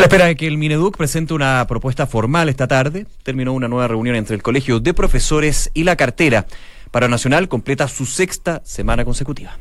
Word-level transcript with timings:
A 0.00 0.02
la 0.02 0.06
espera 0.06 0.24
de 0.24 0.34
que 0.34 0.46
el 0.46 0.56
Mineduc 0.56 0.96
presente 0.96 1.34
una 1.34 1.66
propuesta 1.68 2.06
formal 2.06 2.48
esta 2.48 2.66
tarde, 2.66 3.06
terminó 3.22 3.52
una 3.52 3.68
nueva 3.68 3.86
reunión 3.86 4.16
entre 4.16 4.34
el 4.34 4.42
Colegio 4.42 4.80
de 4.80 4.94
Profesores 4.94 5.70
y 5.74 5.84
la 5.84 5.94
cartera. 5.94 6.46
Para 6.90 7.06
Nacional 7.06 7.48
completa 7.48 7.86
su 7.86 8.06
sexta 8.06 8.62
semana 8.64 9.04
consecutiva. 9.04 9.58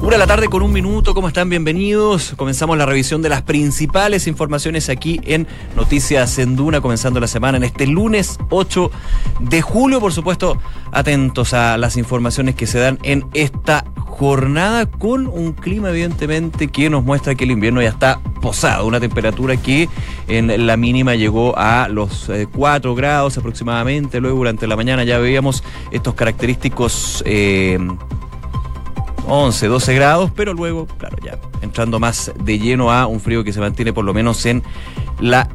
Una 0.00 0.12
de 0.12 0.18
la 0.18 0.26
tarde 0.26 0.48
con 0.48 0.62
un 0.62 0.72
minuto, 0.72 1.14
¿cómo 1.14 1.28
están? 1.28 1.48
Bienvenidos. 1.48 2.34
Comenzamos 2.36 2.76
la 2.76 2.84
revisión 2.84 3.22
de 3.22 3.28
las 3.30 3.42
principales 3.42 4.26
informaciones 4.26 4.88
aquí 4.88 5.20
en 5.24 5.46
Noticias 5.76 6.38
en 6.38 6.56
Duna, 6.56 6.80
comenzando 6.80 7.20
la 7.20 7.26
semana 7.26 7.56
en 7.56 7.64
este 7.64 7.86
lunes 7.86 8.38
8 8.50 8.90
de 9.40 9.62
julio. 9.62 10.00
Por 10.00 10.12
supuesto, 10.12 10.58
atentos 10.92 11.54
a 11.54 11.78
las 11.78 11.96
informaciones 11.96 12.54
que 12.54 12.66
se 12.66 12.78
dan 12.78 12.98
en 13.02 13.24
esta 13.32 13.84
jornada 13.96 14.86
con 14.86 15.26
un 15.26 15.52
clima 15.52 15.90
evidentemente 15.90 16.68
que 16.68 16.88
nos 16.88 17.02
muestra 17.02 17.34
que 17.34 17.44
el 17.44 17.50
invierno 17.50 17.82
ya 17.82 17.88
está 17.88 18.20
posado, 18.40 18.86
una 18.86 19.00
temperatura 19.00 19.56
que 19.56 19.88
en 20.28 20.66
la 20.66 20.76
mínima 20.76 21.16
llegó 21.16 21.58
a 21.58 21.88
los 21.88 22.30
4 22.54 22.92
eh, 22.92 22.94
grados 22.94 23.38
aproximadamente, 23.38 24.20
luego 24.20 24.36
durante 24.36 24.66
la 24.66 24.76
mañana 24.76 25.02
ya 25.02 25.18
veíamos 25.18 25.64
estos 25.90 26.14
característicos... 26.14 27.22
Eh, 27.26 27.78
11, 29.26 29.66
12 29.66 29.94
grados, 29.94 30.30
pero 30.34 30.52
luego, 30.52 30.86
claro, 30.98 31.16
ya 31.22 31.38
entrando 31.62 31.98
más 31.98 32.32
de 32.42 32.58
lleno 32.58 32.90
a 32.90 33.06
un 33.06 33.20
frío 33.20 33.44
que 33.44 33.52
se 33.52 33.60
mantiene 33.60 33.92
por 33.92 34.04
lo 34.04 34.14
menos 34.14 34.44
en 34.46 34.62
la 35.20 35.48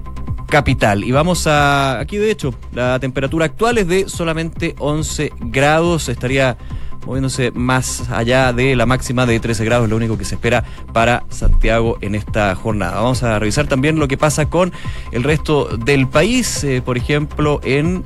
capital. 0.48 1.04
Y 1.04 1.12
vamos 1.12 1.48
a, 1.48 2.00
aquí 2.00 2.18
de 2.18 2.32
hecho, 2.32 2.54
la 2.74 3.00
temperatura 3.00 3.46
actual 3.46 3.78
es 3.78 3.88
de 3.88 4.10
solamente 4.10 4.76
11 4.80 5.32
grados, 5.40 6.10
estaría 6.10 6.58
moviéndose 7.06 7.52
más 7.52 8.10
allá 8.12 8.52
de 8.54 8.76
la 8.76 8.86
máxima 8.86 9.26
de 9.26 9.40
13 9.40 9.66
grados, 9.66 9.90
lo 9.90 9.96
único 9.96 10.18
que 10.18 10.26
se 10.26 10.36
espera 10.36 10.64
para 10.94 11.24
Santiago 11.30 11.98
en 12.02 12.16
esta 12.16 12.54
jornada. 12.56 12.96
Vamos 12.96 13.24
a 13.24 13.40
revisar 13.40 13.68
también 13.68 14.00
lo 14.00 14.08
que 14.08 14.18
pasa 14.18 14.50
con 14.50 14.74
el 15.12 15.24
resto 15.24 15.78
del 15.78 16.08
país, 16.08 16.64
eh, 16.64 16.82
por 16.84 16.98
ejemplo, 16.98 17.62
en 17.64 18.04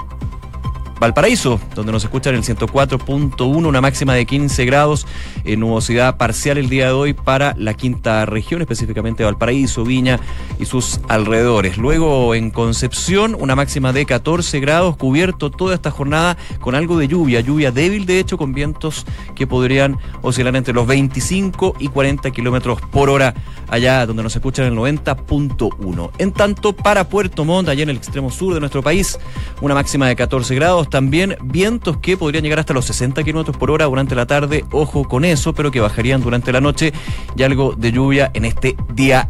Valparaíso, 0.99 1.59
donde 1.75 1.91
nos 1.91 2.03
escuchan 2.03 2.35
el 2.35 2.43
104.1, 2.43 3.67
una 3.67 3.81
máxima 3.81 4.13
de 4.13 4.25
15 4.25 4.65
grados, 4.65 5.05
en 5.43 5.59
nubosidad 5.59 6.17
parcial 6.17 6.57
el 6.57 6.69
día 6.69 6.87
de 6.87 6.91
hoy 6.93 7.13
para 7.13 7.55
la 7.57 7.73
quinta 7.73 8.25
región, 8.25 8.61
específicamente 8.61 9.23
Valparaíso, 9.23 9.83
Viña 9.83 10.19
y 10.59 10.65
sus 10.65 10.99
alrededores. 11.09 11.77
Luego 11.77 12.35
en 12.35 12.51
Concepción, 12.51 13.35
una 13.37 13.55
máxima 13.55 13.91
de 13.91 14.05
14 14.05 14.59
grados, 14.59 14.95
cubierto 14.97 15.51
toda 15.51 15.75
esta 15.75 15.91
jornada 15.91 16.37
con 16.59 16.75
algo 16.75 16.97
de 16.97 17.07
lluvia, 17.07 17.41
lluvia 17.41 17.71
débil 17.71 18.05
de 18.05 18.19
hecho, 18.19 18.37
con 18.37 18.53
vientos 18.53 19.05
que 19.35 19.47
podrían 19.47 19.97
oscilar 20.21 20.55
entre 20.55 20.73
los 20.73 20.87
25 20.87 21.75
y 21.79 21.87
40 21.87 22.31
kilómetros 22.31 22.79
por 22.81 23.09
hora 23.09 23.33
allá 23.67 24.05
donde 24.05 24.23
nos 24.23 24.35
escuchan 24.35 24.65
el 24.65 24.73
90.1. 24.73 26.11
En 26.17 26.31
tanto, 26.31 26.73
para 26.73 27.09
Puerto 27.09 27.45
Montt, 27.45 27.69
allá 27.69 27.83
en 27.83 27.89
el 27.89 27.97
extremo 27.97 28.29
sur 28.29 28.53
de 28.53 28.59
nuestro 28.59 28.83
país, 28.83 29.19
una 29.61 29.73
máxima 29.73 30.07
de 30.07 30.15
14 30.15 30.55
grados, 30.55 30.82
también 30.89 31.37
vientos 31.43 31.97
que 31.97 32.17
podrían 32.17 32.43
llegar 32.43 32.59
hasta 32.59 32.73
los 32.73 32.85
60 32.85 33.23
kilómetros 33.23 33.57
por 33.57 33.71
hora 33.71 33.85
durante 33.85 34.15
la 34.15 34.25
tarde, 34.25 34.65
ojo 34.71 35.07
con 35.07 35.25
eso, 35.25 35.53
pero 35.53 35.71
que 35.71 35.79
bajarían 35.79 36.21
durante 36.21 36.51
la 36.51 36.61
noche 36.61 36.93
y 37.35 37.43
algo 37.43 37.73
de 37.73 37.91
lluvia 37.91 38.31
en 38.33 38.45
este 38.45 38.75
día 38.93 39.29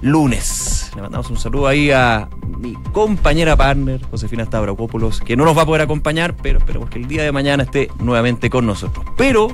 lunes. 0.00 0.90
Le 0.94 1.02
mandamos 1.02 1.30
un 1.30 1.38
saludo 1.38 1.66
ahí 1.66 1.90
a 1.90 2.28
mi 2.58 2.74
compañera 2.92 3.56
partner, 3.56 4.02
Josefina 4.10 4.44
Stavrakopoulos, 4.44 5.20
que 5.20 5.36
no 5.36 5.44
nos 5.44 5.56
va 5.56 5.62
a 5.62 5.66
poder 5.66 5.82
acompañar, 5.82 6.36
pero 6.36 6.58
esperemos 6.58 6.90
que 6.90 6.98
el 6.98 7.08
día 7.08 7.22
de 7.22 7.32
mañana 7.32 7.62
esté 7.62 7.90
nuevamente 7.98 8.50
con 8.50 8.66
nosotros. 8.66 9.04
Pero, 9.16 9.48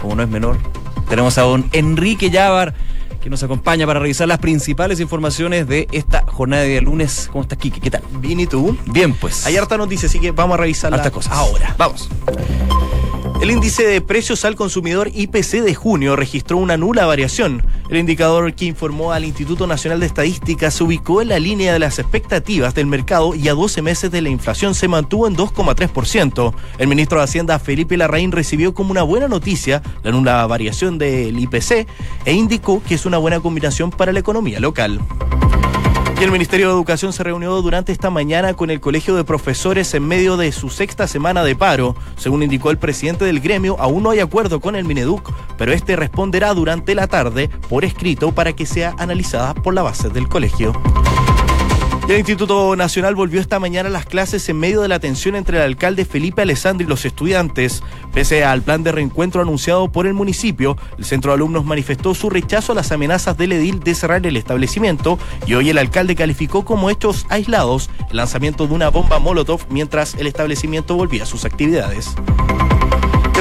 como 0.00 0.14
no 0.14 0.22
es 0.22 0.28
menor, 0.28 0.58
tenemos 1.08 1.38
a 1.38 1.42
don 1.42 1.68
Enrique 1.72 2.30
Llávar 2.30 2.74
que 3.28 3.30
nos 3.30 3.42
acompaña 3.42 3.86
para 3.86 4.00
revisar 4.00 4.26
las 4.26 4.38
principales 4.38 5.00
informaciones 5.00 5.68
de 5.68 5.86
esta 5.92 6.24
jornada 6.26 6.62
de 6.62 6.80
lunes. 6.80 7.28
¿Cómo 7.30 7.42
estás, 7.42 7.58
Kike? 7.58 7.78
¿Qué 7.78 7.90
tal? 7.90 8.02
Bien, 8.20 8.40
¿y 8.40 8.46
tú? 8.46 8.74
Bien, 8.86 9.12
pues. 9.12 9.44
Hay 9.44 9.54
harta 9.54 9.76
noticia, 9.76 10.08
así 10.08 10.18
que 10.18 10.30
vamos 10.30 10.54
a 10.54 10.62
revisar 10.62 10.90
las 10.90 11.10
cosas. 11.10 11.34
Ahora. 11.34 11.74
Vamos. 11.76 12.08
El 13.40 13.52
índice 13.52 13.86
de 13.86 14.00
precios 14.00 14.44
al 14.44 14.56
consumidor 14.56 15.10
IPC 15.14 15.62
de 15.62 15.72
junio 15.72 16.16
registró 16.16 16.56
una 16.56 16.76
nula 16.76 17.06
variación. 17.06 17.64
El 17.88 17.98
indicador 17.98 18.52
que 18.52 18.64
informó 18.64 19.12
al 19.12 19.24
Instituto 19.24 19.68
Nacional 19.68 20.00
de 20.00 20.06
Estadística 20.06 20.72
se 20.72 20.82
ubicó 20.82 21.22
en 21.22 21.28
la 21.28 21.38
línea 21.38 21.72
de 21.72 21.78
las 21.78 22.00
expectativas 22.00 22.74
del 22.74 22.86
mercado 22.86 23.36
y 23.36 23.48
a 23.48 23.54
12 23.54 23.80
meses 23.80 24.10
de 24.10 24.22
la 24.22 24.28
inflación 24.28 24.74
se 24.74 24.88
mantuvo 24.88 25.28
en 25.28 25.36
2,3%. 25.36 26.52
El 26.78 26.88
ministro 26.88 27.18
de 27.18 27.24
Hacienda 27.24 27.60
Felipe 27.60 27.96
Larraín 27.96 28.32
recibió 28.32 28.74
como 28.74 28.90
una 28.90 29.04
buena 29.04 29.28
noticia 29.28 29.82
la 30.02 30.10
nula 30.10 30.44
variación 30.48 30.98
del 30.98 31.38
IPC 31.38 31.86
e 32.24 32.32
indicó 32.32 32.82
que 32.82 32.96
es 32.96 33.06
una 33.06 33.18
buena 33.18 33.38
combinación 33.38 33.90
para 33.90 34.12
la 34.12 34.18
economía 34.18 34.58
local. 34.58 35.00
Y 36.20 36.24
el 36.24 36.32
Ministerio 36.32 36.66
de 36.66 36.72
Educación 36.72 37.12
se 37.12 37.22
reunió 37.22 37.62
durante 37.62 37.92
esta 37.92 38.10
mañana 38.10 38.54
con 38.54 38.70
el 38.70 38.80
Colegio 38.80 39.14
de 39.14 39.22
Profesores 39.22 39.94
en 39.94 40.04
medio 40.04 40.36
de 40.36 40.50
su 40.50 40.68
sexta 40.68 41.06
semana 41.06 41.44
de 41.44 41.54
paro. 41.54 41.94
Según 42.16 42.42
indicó 42.42 42.72
el 42.72 42.78
presidente 42.78 43.24
del 43.24 43.38
gremio, 43.38 43.76
aún 43.78 44.02
no 44.02 44.10
hay 44.10 44.18
acuerdo 44.18 44.58
con 44.58 44.74
el 44.74 44.84
Mineduc, 44.84 45.32
pero 45.56 45.72
este 45.72 45.94
responderá 45.94 46.54
durante 46.54 46.96
la 46.96 47.06
tarde 47.06 47.48
por 47.68 47.84
escrito 47.84 48.32
para 48.32 48.52
que 48.52 48.66
sea 48.66 48.96
analizada 48.98 49.54
por 49.54 49.74
la 49.74 49.82
base 49.82 50.08
del 50.08 50.28
colegio 50.28 50.72
el 52.14 52.20
Instituto 52.20 52.74
Nacional 52.74 53.14
volvió 53.14 53.38
esta 53.38 53.60
mañana 53.60 53.90
a 53.90 53.92
las 53.92 54.06
clases 54.06 54.48
en 54.48 54.58
medio 54.58 54.80
de 54.80 54.88
la 54.88 54.98
tensión 54.98 55.34
entre 55.34 55.58
el 55.58 55.62
alcalde 55.62 56.06
Felipe 56.06 56.40
Alessandri 56.40 56.86
y 56.86 56.88
los 56.88 57.04
estudiantes. 57.04 57.82
Pese 58.14 58.44
al 58.44 58.62
plan 58.62 58.82
de 58.82 58.92
reencuentro 58.92 59.42
anunciado 59.42 59.92
por 59.92 60.06
el 60.06 60.14
municipio, 60.14 60.78
el 60.96 61.04
centro 61.04 61.32
de 61.32 61.36
alumnos 61.36 61.66
manifestó 61.66 62.14
su 62.14 62.30
rechazo 62.30 62.72
a 62.72 62.76
las 62.76 62.92
amenazas 62.92 63.36
del 63.36 63.52
edil 63.52 63.80
de 63.80 63.94
cerrar 63.94 64.26
el 64.26 64.38
establecimiento 64.38 65.18
y 65.46 65.52
hoy 65.52 65.68
el 65.68 65.76
alcalde 65.76 66.16
calificó 66.16 66.64
como 66.64 66.88
hechos 66.88 67.26
aislados 67.28 67.90
el 68.10 68.16
lanzamiento 68.16 68.66
de 68.66 68.72
una 68.72 68.88
bomba 68.88 69.18
Molotov 69.18 69.66
mientras 69.68 70.14
el 70.14 70.26
establecimiento 70.26 70.96
volvía 70.96 71.24
a 71.24 71.26
sus 71.26 71.44
actividades. 71.44 72.14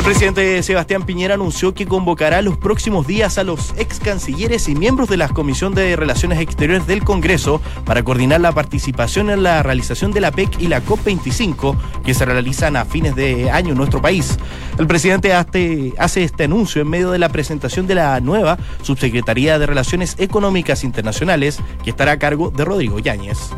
El 0.08 0.14
presidente 0.14 0.64
Sebastián 0.64 1.04
Piñera 1.04 1.34
anunció 1.34 1.74
que 1.74 1.86
convocará 1.86 2.42
los 2.42 2.56
próximos 2.58 3.06
días 3.06 3.38
a 3.38 3.44
los 3.44 3.74
ex 3.78 4.00
cancilleres 4.00 4.70
y 4.70 4.74
miembros 4.74 5.10
de 5.10 5.18
la 5.18 5.28
Comisión 5.28 5.76
de 5.76 5.98
Relaciones 5.98 6.40
Exteriores 6.40 6.88
del 6.88 7.04
Congreso 7.04 7.62
para 7.84 8.04
coordinar 8.04 8.40
la 8.40 8.54
participación 8.54 9.30
en 9.30 9.44
la 9.44 9.64
realización 9.64 10.14
de 10.14 10.22
la 10.22 10.32
PEC 10.32 10.62
y 10.62 10.70
la 10.70 10.82
COP25 10.82 11.76
que 12.06 12.14
se 12.14 12.24
realizan 12.24 12.78
a 12.78 12.86
fines 12.86 13.16
de 13.18 13.52
año 13.52 13.72
en 13.72 13.78
nuestro 13.78 14.02
país. 14.02 14.40
El 14.80 14.88
presidente 14.88 15.34
hace, 15.34 15.94
este 15.98 16.46
anuncio 16.46 16.82
en 16.82 16.88
medio 16.88 17.12
de 17.12 17.20
la 17.20 17.28
presentación 17.28 17.86
de 17.86 17.96
la 17.96 18.22
nueva 18.22 18.58
Subsecretaría 18.84 19.60
de 19.60 19.66
Relaciones 19.66 20.16
Económicas 20.20 20.86
Internacionales 20.86 21.60
que 21.84 21.90
estará 21.90 22.14
a 22.14 22.18
cargo 22.18 22.50
de 22.50 22.64
Rodrigo 22.64 23.00
Yáñez. 23.00 23.52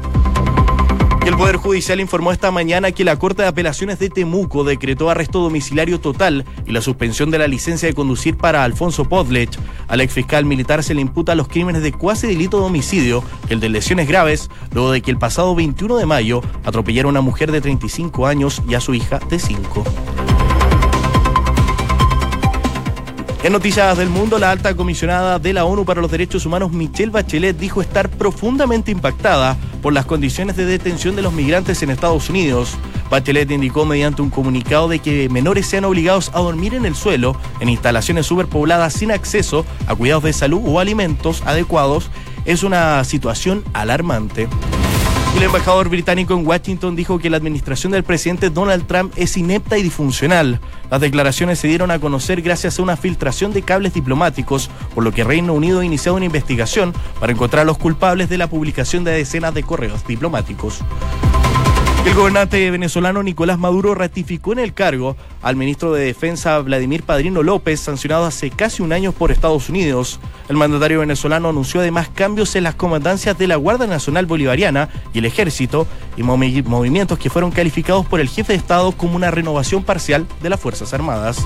El 1.39 1.43
Poder 1.43 1.55
Judicial 1.55 2.01
informó 2.01 2.33
esta 2.33 2.51
mañana 2.51 2.91
que 2.91 3.05
la 3.05 3.17
Corte 3.17 3.43
de 3.43 3.47
Apelaciones 3.47 3.97
de 3.97 4.09
Temuco 4.09 4.65
decretó 4.65 5.09
arresto 5.09 5.39
domiciliario 5.39 6.01
total 6.01 6.43
y 6.67 6.73
la 6.73 6.81
suspensión 6.81 7.31
de 7.31 7.37
la 7.37 7.47
licencia 7.47 7.87
de 7.87 7.93
conducir 7.93 8.35
para 8.35 8.65
Alfonso 8.65 9.05
Podlech. 9.05 9.57
Al 9.87 10.01
ex 10.01 10.11
fiscal 10.11 10.43
militar 10.43 10.83
se 10.83 10.93
le 10.93 10.99
imputa 10.99 11.35
los 11.35 11.47
crímenes 11.47 11.81
de 11.81 11.93
cuasi 11.93 12.27
delito 12.27 12.59
de 12.59 12.65
homicidio 12.65 13.23
el 13.47 13.61
de 13.61 13.69
lesiones 13.69 14.09
graves, 14.09 14.49
luego 14.73 14.91
de 14.91 15.01
que 15.01 15.11
el 15.11 15.17
pasado 15.17 15.55
21 15.55 15.95
de 15.95 16.05
mayo 16.05 16.41
atropellara 16.65 17.07
a 17.07 17.11
una 17.11 17.21
mujer 17.21 17.53
de 17.53 17.61
35 17.61 18.27
años 18.27 18.61
y 18.67 18.73
a 18.73 18.81
su 18.81 18.93
hija 18.93 19.19
de 19.29 19.39
5. 19.39 19.85
En 23.43 23.53
Noticias 23.53 23.97
del 23.97 24.09
Mundo, 24.09 24.37
la 24.39 24.51
alta 24.51 24.75
comisionada 24.75 25.39
de 25.39 25.53
la 25.53 25.63
ONU 25.63 25.85
para 25.85 26.01
los 26.01 26.11
Derechos 26.11 26.45
Humanos, 26.45 26.73
Michelle 26.73 27.11
Bachelet, 27.11 27.57
dijo 27.57 27.81
estar 27.81 28.09
profundamente 28.09 28.91
impactada 28.91 29.57
por 29.81 29.93
las 29.93 30.05
condiciones 30.05 30.55
de 30.55 30.65
detención 30.65 31.15
de 31.15 31.21
los 31.21 31.33
migrantes 31.33 31.81
en 31.81 31.89
Estados 31.89 32.29
Unidos. 32.29 32.75
Bachelet 33.09 33.49
indicó 33.51 33.85
mediante 33.85 34.21
un 34.21 34.29
comunicado 34.29 34.87
de 34.87 34.99
que 34.99 35.29
menores 35.29 35.65
sean 35.65 35.85
obligados 35.85 36.31
a 36.33 36.39
dormir 36.39 36.73
en 36.73 36.85
el 36.85 36.95
suelo, 36.95 37.35
en 37.59 37.69
instalaciones 37.69 38.25
superpobladas 38.25 38.93
sin 38.93 39.11
acceso 39.11 39.65
a 39.87 39.95
cuidados 39.95 40.23
de 40.23 40.33
salud 40.33 40.61
o 40.65 40.79
alimentos 40.79 41.41
adecuados, 41.45 42.11
es 42.45 42.63
una 42.63 43.03
situación 43.03 43.63
alarmante. 43.73 44.47
El 45.35 45.43
embajador 45.43 45.89
británico 45.89 46.33
en 46.33 46.45
Washington 46.45 46.95
dijo 46.95 47.19
que 47.19 47.29
la 47.29 47.37
administración 47.37 47.91
del 47.91 48.03
presidente 48.03 48.49
Donald 48.49 48.85
Trump 48.87 49.13
es 49.15 49.37
inepta 49.37 49.77
y 49.77 49.83
disfuncional. 49.83 50.59
Las 50.91 51.01
declaraciones 51.01 51.59
se 51.59 51.67
dieron 51.67 51.91
a 51.91 51.99
conocer 51.99 52.41
gracias 52.41 52.77
a 52.77 52.81
una 52.81 52.97
filtración 52.97 53.53
de 53.53 53.61
cables 53.61 53.93
diplomáticos, 53.93 54.69
por 54.93 55.03
lo 55.03 55.11
que 55.11 55.23
Reino 55.23 55.53
Unido 55.53 55.79
ha 55.79 55.85
iniciado 55.85 56.17
una 56.17 56.25
investigación 56.25 56.93
para 57.19 57.31
encontrar 57.31 57.61
a 57.61 57.65
los 57.65 57.77
culpables 57.77 58.27
de 58.27 58.37
la 58.37 58.49
publicación 58.49 59.03
de 59.03 59.11
decenas 59.11 59.53
de 59.53 59.63
correos 59.63 60.05
diplomáticos. 60.05 60.83
El 62.09 62.15
gobernante 62.15 62.71
venezolano 62.71 63.21
Nicolás 63.21 63.59
Maduro 63.59 63.93
ratificó 63.93 64.51
en 64.51 64.57
el 64.57 64.73
cargo 64.73 65.15
al 65.43 65.55
ministro 65.55 65.93
de 65.93 66.05
Defensa 66.05 66.57
Vladimir 66.57 67.03
Padrino 67.03 67.43
López, 67.43 67.81
sancionado 67.81 68.25
hace 68.25 68.49
casi 68.49 68.81
un 68.81 68.93
año 68.93 69.11
por 69.11 69.31
Estados 69.31 69.69
Unidos. 69.69 70.19
El 70.49 70.57
mandatario 70.57 71.01
venezolano 71.01 71.49
anunció 71.49 71.81
además 71.81 72.09
cambios 72.09 72.55
en 72.55 72.63
las 72.63 72.73
comandancias 72.73 73.37
de 73.37 73.45
la 73.45 73.57
Guardia 73.57 73.85
Nacional 73.85 74.25
Bolivariana 74.25 74.89
y 75.13 75.19
el 75.19 75.25
Ejército 75.25 75.85
y 76.17 76.23
movimientos 76.23 77.19
que 77.19 77.29
fueron 77.29 77.51
calificados 77.51 78.07
por 78.07 78.19
el 78.19 78.27
jefe 78.27 78.53
de 78.53 78.57
Estado 78.57 78.91
como 78.91 79.15
una 79.15 79.29
renovación 79.29 79.83
parcial 79.83 80.25
de 80.41 80.49
las 80.49 80.59
Fuerzas 80.59 80.91
Armadas. 80.95 81.45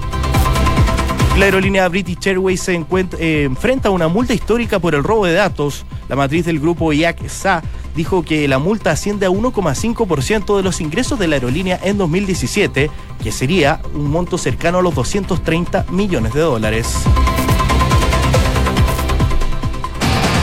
La 1.37 1.45
aerolínea 1.45 1.87
British 1.89 2.27
Airways 2.27 2.61
se 2.61 2.75
eh, 2.75 3.43
enfrenta 3.43 3.89
a 3.89 3.91
una 3.91 4.07
multa 4.07 4.35
histórica 4.35 4.77
por 4.77 4.93
el 4.93 5.03
robo 5.03 5.25
de 5.25 5.33
datos. 5.33 5.83
La 6.07 6.15
matriz 6.15 6.45
del 6.45 6.59
grupo 6.59 6.93
IAC-SA 6.93 7.63
dijo 7.95 8.23
que 8.23 8.47
la 8.47 8.59
multa 8.59 8.91
asciende 8.91 9.25
a 9.25 9.29
1,5% 9.29 10.55
de 10.55 10.63
los 10.63 10.79
ingresos 10.79 11.17
de 11.17 11.27
la 11.27 11.37
aerolínea 11.37 11.79
en 11.83 11.97
2017, 11.97 12.91
que 13.21 13.31
sería 13.31 13.81
un 13.95 14.11
monto 14.11 14.37
cercano 14.37 14.77
a 14.77 14.81
los 14.83 14.93
230 14.93 15.87
millones 15.89 16.35
de 16.35 16.41
dólares. 16.41 17.03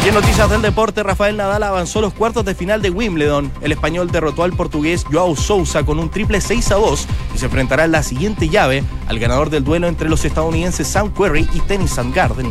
Y 0.03 0.09
en 0.09 0.15
noticias 0.15 0.49
del 0.49 0.63
deporte, 0.63 1.03
Rafael 1.03 1.37
Nadal 1.37 1.63
avanzó 1.63 2.01
los 2.01 2.15
cuartos 2.15 2.43
de 2.47 2.55
final 2.55 2.81
de 2.81 2.89
Wimbledon. 2.89 3.53
El 3.61 3.73
español 3.73 4.11
derrotó 4.11 4.45
al 4.45 4.55
portugués 4.55 5.05
Joao 5.05 5.37
Sousa 5.37 5.85
con 5.85 5.99
un 5.99 6.09
triple 6.09 6.41
6 6.41 6.73
a 6.73 6.77
2 6.77 7.07
y 7.35 7.39
se 7.39 7.45
enfrentará 7.45 7.85
en 7.85 7.93
la 7.93 8.03
siguiente 8.03 8.49
llave 8.49 8.83
al 9.09 9.19
ganador 9.19 9.51
del 9.51 9.63
duelo 9.63 9.89
entre 9.89 10.09
los 10.09 10.25
estadounidenses 10.25 10.89
Sam 10.89 11.13
Querrey 11.13 11.47
y 11.53 11.61
Tennis 11.61 11.97
Garden. 12.15 12.51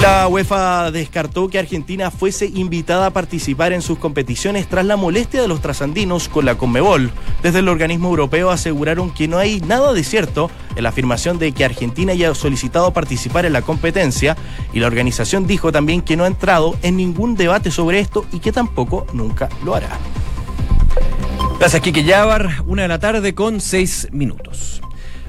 La 0.00 0.28
UEFA 0.28 0.90
descartó 0.90 1.48
que 1.48 1.58
Argentina 1.58 2.10
fuese 2.10 2.46
invitada 2.46 3.06
a 3.06 3.10
participar 3.10 3.72
en 3.72 3.80
sus 3.80 3.98
competiciones 3.98 4.68
tras 4.68 4.84
la 4.84 4.96
molestia 4.96 5.40
de 5.40 5.48
los 5.48 5.62
trasandinos 5.62 6.28
con 6.28 6.44
la 6.44 6.56
Conmebol. 6.56 7.10
Desde 7.42 7.60
el 7.60 7.68
organismo 7.68 8.08
europeo 8.08 8.50
aseguraron 8.50 9.10
que 9.10 9.28
no 9.28 9.38
hay 9.38 9.60
nada 9.60 9.92
de 9.92 10.04
cierto 10.04 10.50
en 10.76 10.82
la 10.82 10.90
afirmación 10.90 11.38
de 11.38 11.52
que 11.52 11.64
Argentina 11.64 12.12
haya 12.12 12.34
solicitado 12.34 12.92
participar 12.92 13.46
en 13.46 13.54
la 13.54 13.62
competencia 13.62 14.36
y 14.72 14.80
la 14.80 14.88
organización 14.88 15.46
dijo 15.46 15.72
también 15.72 16.02
que 16.02 16.16
no 16.16 16.24
ha 16.24 16.28
entrado 16.28 16.76
en 16.82 16.96
ningún 16.96 17.34
debate 17.34 17.70
sobre 17.70 18.00
esto 18.00 18.26
y 18.30 18.40
que 18.40 18.52
tampoco 18.52 19.06
nunca 19.14 19.48
lo 19.64 19.74
hará. 19.74 19.98
Gracias, 21.58 21.80
Kike 21.80 22.04
Yavar. 22.04 22.62
Una 22.66 22.82
de 22.82 22.88
la 22.88 22.98
tarde 22.98 23.34
con 23.34 23.60
seis 23.60 24.08
minutos. 24.12 24.83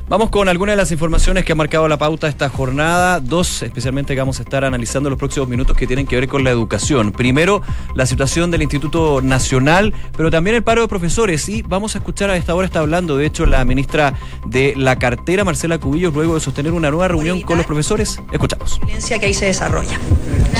Vamos 0.07 0.29
con 0.29 0.47
algunas 0.47 0.73
de 0.73 0.77
las 0.77 0.91
informaciones 0.91 1.45
que 1.45 1.53
ha 1.53 1.55
marcado 1.55 1.87
la 1.87 1.97
pauta 1.97 2.27
esta 2.27 2.47
jornada. 2.47 3.19
Dos, 3.19 3.63
especialmente 3.63 4.13
que 4.13 4.19
vamos 4.19 4.39
a 4.39 4.43
estar 4.43 4.63
analizando 4.63 5.09
los 5.09 5.17
próximos 5.17 5.49
minutos 5.49 5.75
que 5.75 5.87
tienen 5.87 6.05
que 6.05 6.15
ver 6.15 6.27
con 6.27 6.43
la 6.43 6.51
educación. 6.51 7.11
Primero, 7.11 7.63
la 7.95 8.05
situación 8.05 8.51
del 8.51 8.61
Instituto 8.61 9.21
Nacional, 9.23 9.95
pero 10.15 10.29
también 10.29 10.55
el 10.57 10.63
paro 10.63 10.83
de 10.83 10.87
profesores. 10.87 11.49
Y 11.49 11.63
vamos 11.63 11.95
a 11.95 11.97
escuchar 11.97 12.29
a 12.29 12.37
esta 12.37 12.53
hora, 12.53 12.67
está 12.67 12.81
hablando, 12.81 13.17
de 13.17 13.25
hecho, 13.25 13.47
la 13.47 13.65
ministra 13.65 14.13
de 14.45 14.75
la 14.77 14.99
cartera, 14.99 15.43
Marcela 15.43 15.79
Cubillos, 15.79 16.13
luego 16.13 16.35
de 16.35 16.39
sostener 16.39 16.73
una 16.73 16.91
nueva 16.91 17.07
reunión 17.07 17.41
con 17.41 17.57
los 17.57 17.65
profesores. 17.65 18.21
Escuchamos. 18.31 18.79
La 19.09 19.19
que 19.19 19.25
ahí 19.25 19.33
se 19.33 19.45
desarrolla. 19.45 19.99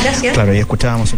Gracias. 0.03 0.33
Claro, 0.33 0.55
y 0.55 0.57
escuchábamos. 0.57 1.13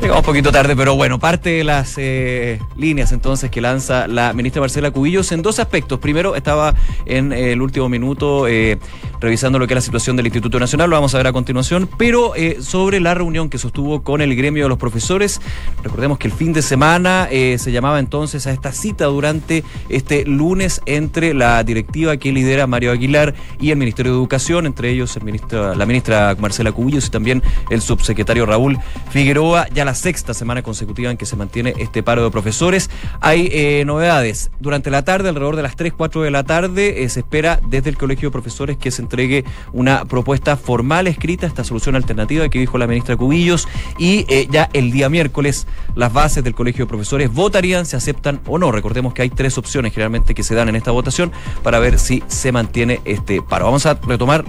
Llegamos 0.00 0.20
un 0.20 0.24
poquito 0.24 0.50
tarde, 0.50 0.74
pero 0.74 0.96
bueno, 0.96 1.18
parte 1.18 1.50
de 1.50 1.62
las 1.62 1.96
eh, 1.98 2.58
líneas 2.74 3.12
entonces 3.12 3.50
que 3.50 3.60
lanza 3.60 4.08
la 4.08 4.32
ministra 4.32 4.62
Marcela 4.62 4.90
Cubillos 4.90 5.30
en 5.30 5.42
dos 5.42 5.58
aspectos. 5.58 5.98
Primero, 5.98 6.36
estaba 6.36 6.74
en 7.04 7.34
el 7.34 7.60
último 7.60 7.90
minuto 7.90 8.48
eh, 8.48 8.78
revisando 9.20 9.58
lo 9.58 9.66
que 9.66 9.74
es 9.74 9.76
la 9.76 9.82
situación 9.82 10.16
del 10.16 10.24
Instituto 10.24 10.58
Nacional, 10.58 10.88
lo 10.88 10.96
vamos 10.96 11.14
a 11.14 11.18
ver 11.18 11.26
a 11.26 11.32
continuación, 11.34 11.86
pero 11.98 12.34
eh, 12.34 12.62
sobre 12.62 12.98
la 12.98 13.12
reunión 13.12 13.50
que 13.50 13.58
sostuvo 13.58 14.02
con 14.02 14.22
el 14.22 14.34
gremio 14.34 14.62
de 14.62 14.70
los 14.70 14.78
profesores, 14.78 15.42
recordemos 15.82 16.16
que 16.16 16.28
el 16.28 16.32
fin 16.32 16.54
de 16.54 16.62
semana 16.62 17.28
se 17.30 17.70
llamaba 17.70 17.98
entonces 17.98 18.46
a 18.46 18.52
esta 18.52 18.72
cita 18.72 19.04
durante 19.04 19.64
este 19.90 20.24
lunes 20.24 20.80
entre 20.86 21.34
la 21.34 21.62
directiva 21.62 22.16
que 22.16 22.32
lidera 22.32 22.66
Mario 22.66 22.92
Aguilar 22.92 23.34
y 23.60 23.70
el 23.70 23.76
Ministerio 23.76 24.12
de 24.12 24.18
Educación, 24.18 24.64
entre 24.64 24.90
ellos 24.90 25.14
el 25.16 25.24
ministro, 25.24 25.74
la 25.74 25.84
ministra 25.84 26.34
Marcela 26.38 26.72
Cubillos 26.72 27.06
y 27.06 27.10
también 27.10 27.42
el 27.68 27.82
subsecretario 27.82 28.46
Raúl 28.46 28.78
Figueroa. 29.10 29.66
La 29.90 29.94
sexta 29.96 30.34
semana 30.34 30.62
consecutiva 30.62 31.10
en 31.10 31.16
que 31.16 31.26
se 31.26 31.34
mantiene 31.34 31.74
este 31.78 32.04
paro 32.04 32.22
de 32.22 32.30
profesores. 32.30 32.90
Hay 33.20 33.48
eh, 33.50 33.82
novedades. 33.84 34.52
Durante 34.60 34.88
la 34.88 35.02
tarde, 35.02 35.30
alrededor 35.30 35.56
de 35.56 35.64
las 35.64 35.74
3, 35.74 35.94
4 35.96 36.22
de 36.22 36.30
la 36.30 36.44
tarde, 36.44 37.02
eh, 37.02 37.08
se 37.08 37.20
espera 37.20 37.58
desde 37.66 37.90
el 37.90 37.98
Colegio 37.98 38.28
de 38.28 38.32
Profesores 38.32 38.76
que 38.76 38.92
se 38.92 39.02
entregue 39.02 39.44
una 39.72 40.04
propuesta 40.04 40.56
formal 40.56 41.08
escrita, 41.08 41.48
esta 41.48 41.64
solución 41.64 41.96
alternativa 41.96 42.48
que 42.48 42.60
dijo 42.60 42.78
la 42.78 42.86
ministra 42.86 43.16
Cubillos, 43.16 43.66
y 43.98 44.26
eh, 44.28 44.46
ya 44.48 44.70
el 44.74 44.92
día 44.92 45.08
miércoles 45.08 45.66
las 45.96 46.12
bases 46.12 46.44
del 46.44 46.54
Colegio 46.54 46.84
de 46.84 46.88
Profesores 46.88 47.32
votarían 47.32 47.84
si 47.84 47.96
aceptan 47.96 48.40
o 48.46 48.58
no. 48.58 48.70
Recordemos 48.70 49.12
que 49.12 49.22
hay 49.22 49.30
tres 49.30 49.58
opciones 49.58 49.92
generalmente 49.92 50.36
que 50.36 50.44
se 50.44 50.54
dan 50.54 50.68
en 50.68 50.76
esta 50.76 50.92
votación 50.92 51.32
para 51.64 51.80
ver 51.80 51.98
si 51.98 52.22
se 52.28 52.52
mantiene 52.52 53.00
este 53.04 53.42
paro. 53.42 53.64
Vamos 53.64 53.86
a 53.86 53.94
retomar 53.94 54.44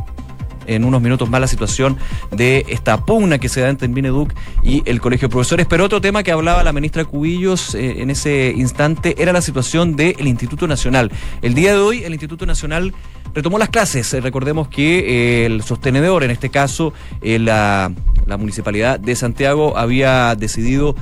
en 0.72 0.84
unos 0.86 1.02
minutos 1.02 1.30
más 1.30 1.42
la 1.42 1.48
situación 1.48 1.98
de 2.32 2.66
esta 2.70 3.06
pugna 3.06 3.40
que 3.40 3.50
se 3.50 3.62
da 3.62 3.70
entre 3.70 3.88
Mineduc 3.88 4.34
y 4.64 4.84
el 4.86 5.02
Colegio 5.02 5.28
de 5.28 5.32
Profesores. 5.32 5.66
Pero 5.68 5.86
otro 5.86 6.02
tema 6.02 6.24
que 6.24 6.32
hablaba 6.32 6.64
la 6.64 6.74
ministra 6.74 7.06
Cubillos 7.06 7.76
eh, 7.76 8.02
en 8.02 8.10
ese 8.10 8.54
instante 8.56 9.16
era 9.18 9.34
la 9.34 9.42
situación 9.42 9.96
del 9.96 10.28
Instituto 10.28 10.68
Nacional. 10.68 11.12
El 11.42 11.54
día 11.54 11.74
de 11.74 11.80
hoy 11.80 12.04
el 12.04 12.14
Instituto 12.14 12.46
Nacional 12.46 12.94
retomó 13.34 13.58
las 13.58 13.70
clases. 13.70 14.14
Eh, 14.14 14.22
recordemos 14.22 14.68
que 14.68 15.44
eh, 15.44 15.46
el 15.46 15.64
sostenedor, 15.64 16.24
en 16.24 16.32
este 16.32 16.50
caso 16.50 16.94
la, 17.22 17.92
la 18.26 18.38
Municipalidad 18.38 19.00
de 19.00 19.16
Santiago, 19.16 19.78
había 19.78 20.36
decidido 20.36 20.96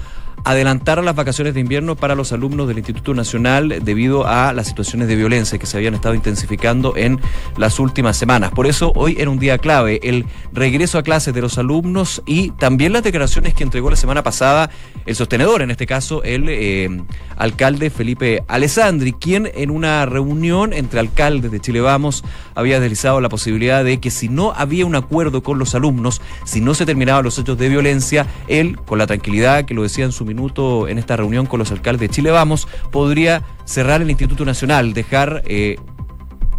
adelantar 0.44 1.04
las 1.04 1.16
vacaciones 1.16 1.54
de 1.54 1.60
invierno 1.60 1.96
para 1.96 2.16
los 2.16 2.32
alumnos 2.32 2.68
del 2.68 2.78
Instituto 2.78 3.14
Nacional 3.14 3.80
debido 3.84 4.28
a 4.28 4.54
las 4.54 4.68
situaciones 4.68 5.08
de 5.08 5.16
violencia 5.16 5.58
que 5.58 5.66
se 5.66 5.78
habían 5.78 5.96
estado 5.96 6.16
intensificando 6.16 6.96
en 6.96 7.20
las 7.58 7.80
últimas 7.80 8.18
semanas. 8.18 8.52
Por 8.52 8.68
eso 8.68 8.92
hoy 8.96 9.16
era 9.20 9.30
un 9.30 9.40
día 9.40 9.58
clave, 9.58 10.00
el 10.04 10.26
regreso 10.54 10.98
a 10.98 11.04
clases 11.04 11.34
de 11.34 11.42
los 11.42 11.58
alumnos 11.58 12.22
y 12.26 12.52
también 12.52 12.94
las 12.94 13.04
declaraciones 13.04 13.54
que 13.54 13.64
entregó 13.64 13.90
la 13.90 13.96
semana 13.96 14.24
pasada 14.24 14.70
el 15.06 15.16
sostenedor, 15.16 15.62
en 15.62 15.72
este 15.72 15.88
caso 15.88 16.24
el 16.24 16.46
eh, 16.50 16.90
alcalde 17.38 17.90
Felipe 17.90 18.44
Alessandri, 18.48 19.14
quien 19.14 19.50
en 19.54 19.72
una 19.72 20.06
reunión 20.06 20.74
entre 20.74 21.00
alcaldes 21.00 21.52
de 21.52 21.60
Chile 21.60 21.82
Vamos 21.82 22.24
había 22.56 22.80
deslizado 22.80 23.22
la 23.22 23.30
posibilidad 23.30 23.84
de 23.84 24.00
que 24.00 24.12
si 24.12 24.30
no 24.30 24.54
había 24.54 24.86
un 24.86 24.96
acuerdo 24.96 25.44
con 25.44 25.60
los 25.60 25.76
alumnos, 25.76 26.22
si 26.44 26.62
no 26.62 26.74
se 26.74 26.86
terminaban 26.86 27.24
los 27.24 27.38
hechos 27.38 27.58
de 27.58 27.70
violencia, 27.70 28.28
él, 28.48 28.78
con 28.86 28.98
la 29.00 29.08
tranquilidad 29.08 29.66
que 29.66 29.74
lo 29.74 29.84
decía 29.84 30.06
en 30.06 30.12
su 30.12 30.26
minuto 30.30 30.88
en 30.88 30.98
esta 30.98 31.18
reunión 31.18 31.46
con 31.46 31.60
los 31.60 31.72
alcaldes 31.72 32.02
de 32.02 32.10
Chile 32.10 32.31
Vamos, 32.31 32.68
podría 32.92 33.44
cerrar 33.66 34.02
el 34.02 34.10
Instituto 34.10 34.46
Nacional, 34.46 34.94
dejar 34.94 35.44
eh, 35.46 35.76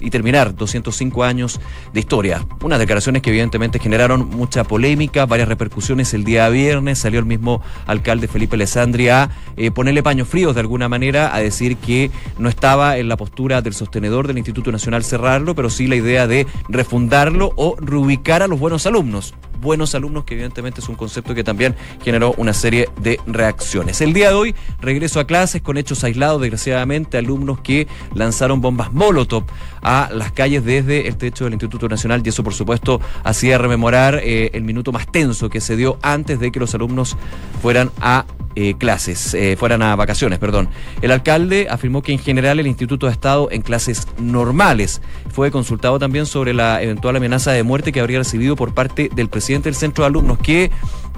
y 0.01 0.11
terminar 0.11 0.55
205 0.55 1.25
años 1.25 1.61
de 1.93 2.01
historia. 2.01 2.47
Unas 2.63 2.79
declaraciones 2.79 3.23
que 3.23 3.31
evidentemente 3.31 3.79
generaron 3.79 4.29
mucha 4.29 4.65
polémica, 4.65 5.27
varias 5.27 5.49
repercusiones 5.49 6.15
el 6.15 6.25
día 6.25 6.49
viernes. 6.49 6.99
Salió 6.99 7.21
el 7.21 7.27
mismo 7.27 7.63
alcalde 7.87 8.29
Felipe 8.29 8.57
Alessandri 8.57 9.09
a 9.09 9.31
eh, 9.57 9.71
ponerle 9.71 10.03
paños 10.03 10.29
fríos 10.29 10.55
de 10.55 10.61
alguna 10.61 10.89
manera, 10.89 11.35
a 11.35 11.41
decir 11.41 11.77
que 11.77 12.11
no 12.39 12.49
estaba 12.49 12.99
en 12.99 13.09
la 13.09 13.17
postura 13.17 13.63
del 13.63 13.75
sostenedor 13.75 14.27
del 14.27 14.39
Instituto 14.39 14.73
Nacional 14.73 15.05
cerrarlo, 15.05 15.55
pero 15.55 15.71
sí 15.71 15.87
la 15.87 15.97
idea 15.97 16.27
de 16.27 16.47
refundarlo 16.69 17.53
o 17.57 17.77
reubicar 17.79 18.43
a 18.43 18.49
los 18.49 18.59
buenos 18.59 18.87
alumnos 18.87 19.35
buenos 19.61 19.95
alumnos, 19.95 20.25
que 20.25 20.35
evidentemente 20.35 20.81
es 20.81 20.89
un 20.89 20.97
concepto 20.97 21.35
que 21.35 21.45
también 21.45 21.77
generó 22.03 22.35
una 22.37 22.53
serie 22.53 22.89
de 23.01 23.21
reacciones. 23.27 24.01
El 24.01 24.13
día 24.13 24.29
de 24.29 24.35
hoy 24.35 24.55
regreso 24.81 25.21
a 25.21 25.27
clases 25.27 25.63
con 25.63 25.77
hechos 25.77 26.03
aislados, 26.05 26.41
desgraciadamente, 26.41 27.19
alumnos 27.19 27.61
que 27.61 27.87
lanzaron 28.15 28.61
bombas 28.61 28.93
Molotov 28.93 29.45
a 29.83 30.11
las 30.13 30.33
calles 30.33 30.65
desde 30.65 31.09
el 31.09 31.17
techo 31.17 31.45
del 31.45 31.55
Instituto 31.55 31.89
Nacional 31.89 32.23
y 32.25 32.29
eso 32.29 32.43
por 32.43 32.55
supuesto 32.55 33.01
hacía 33.25 33.59
rememorar 33.59 34.21
eh, 34.23 34.51
el 34.55 34.65
minuto 34.65 34.93
más 34.93 35.11
tenso 35.11 35.49
que 35.49 35.61
se 35.61 35.77
dio 35.77 35.99
antes 36.03 36.41
de 36.41 36.51
que 36.53 36.61
los 36.61 36.75
alumnos 36.75 37.17
fueran 37.63 37.91
a 38.01 38.25
eh, 38.57 38.75
clases, 38.77 39.35
eh, 39.35 39.57
fueran 39.57 39.83
a 39.83 39.95
vacaciones, 39.95 40.39
perdón. 40.39 40.69
El 41.03 41.13
alcalde 41.13 41.69
afirmó 41.71 42.03
que 42.03 42.13
en 42.13 42.19
general 42.19 42.59
el 42.59 42.67
instituto 42.67 43.07
ha 43.07 43.11
estado 43.11 43.49
en 43.51 43.63
clases 43.63 44.09
normales. 44.19 45.01
Fue 45.33 45.51
consultado 45.51 45.99
también 45.99 46.27
sobre 46.27 46.53
la 46.53 46.83
eventual 46.83 47.17
amenaza 47.17 47.53
de 47.53 47.63
muerte 47.63 47.93
que 47.93 48.01
habría 48.01 48.19
recibido 48.19 48.57
por 48.57 48.75
parte 48.75 49.09
del 49.15 49.29
presidente 49.29 49.69
del 49.69 49.77
centro 49.77 50.03
de 50.03 50.09
alumnos, 50.09 50.39
que 50.39 50.71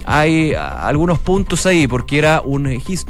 hay 0.05 0.55
algunos 0.55 1.19
puntos 1.19 1.67
ahí, 1.67 1.87
porque 1.87 2.19
era 2.19 2.41
un 2.45 2.63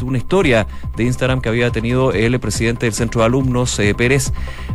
una 0.03 0.19
historia 0.19 0.67
de 0.97 1.05
Instagram 1.05 1.41
que 1.41 1.49
había 1.49 1.71
tenido 1.71 2.13
el 2.13 2.39
presidente 2.41 2.87
del 2.87 2.95
centro 2.95 3.21
de 3.21 3.27
alumnos, 3.27 3.79
eh, 3.79 3.95
Pérez, 3.95 4.33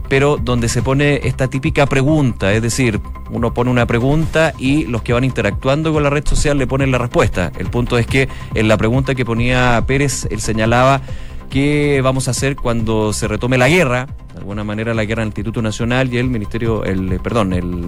pero 0.10 0.38
donde 0.38 0.70
se 0.70 0.82
pone 0.82 1.22
esta 1.24 1.48
típica 1.50 1.86
pregunta, 1.86 2.54
es 2.54 2.62
decir, 2.62 3.00
uno 3.30 3.54
pone 3.54 3.70
una 3.70 3.86
pregunta 3.86 4.54
y 4.58 4.86
los 4.86 5.02
que 5.02 5.14
van 5.14 5.24
interactuando 5.24 5.92
con 5.94 6.04
la 6.04 6.10
red 6.10 6.26
social 6.26 6.58
le 6.58 6.68
ponen 6.68 6.92
la 6.92 6.98
respuesta. 6.98 7.52
El 7.58 7.70
punto 7.70 7.98
es 7.98 8.08
que 8.08 8.30
en 8.54 8.68
la 8.68 8.78
pregunta 8.78 9.16
que 9.16 9.26
ponía 9.26 9.84
Pérez, 9.86 10.28
él 10.30 10.40
señalaba 10.40 11.02
qué 11.50 12.02
vamos 12.04 12.28
a 12.28 12.32
hacer 12.32 12.56
cuando 12.56 13.14
se 13.14 13.28
retome 13.28 13.58
la 13.58 13.70
guerra, 13.70 14.08
de 14.34 14.40
alguna 14.40 14.64
manera 14.64 14.94
la 14.94 15.06
guerra 15.06 15.24
en 15.24 15.28
el 15.28 15.30
Instituto 15.30 15.62
Nacional 15.62 16.14
y 16.14 16.18
el 16.18 16.30
Ministerio, 16.30 16.84
el 16.84 17.12
eh, 17.14 17.20
perdón, 17.22 17.54
el, 17.54 17.82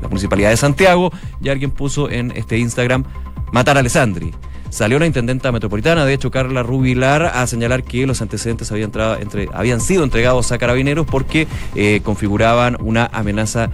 la 0.00 0.08
Municipalidad 0.08 0.50
de 0.50 0.56
Santiago, 0.56 1.12
y 1.40 1.48
alguien 1.48 1.70
puso 1.70 2.10
en 2.10 2.32
este 2.32 2.58
Instagram 2.58 3.04
matar 3.54 3.76
a 3.76 3.80
Alessandri. 3.80 4.34
Salió 4.68 4.98
la 4.98 5.06
intendenta 5.06 5.52
metropolitana, 5.52 6.04
de 6.04 6.12
hecho, 6.12 6.32
Carla 6.32 6.64
Rubilar, 6.64 7.22
a 7.22 7.46
señalar 7.46 7.84
que 7.84 8.04
los 8.04 8.20
antecedentes 8.20 8.72
habían, 8.72 9.80
sido 9.80 10.02
entregados 10.02 10.50
a 10.50 10.58
carabineros 10.58 11.06
porque 11.06 11.46
eh, 11.76 12.00
configuraban 12.02 12.76
una 12.80 13.08
amenaza 13.12 13.70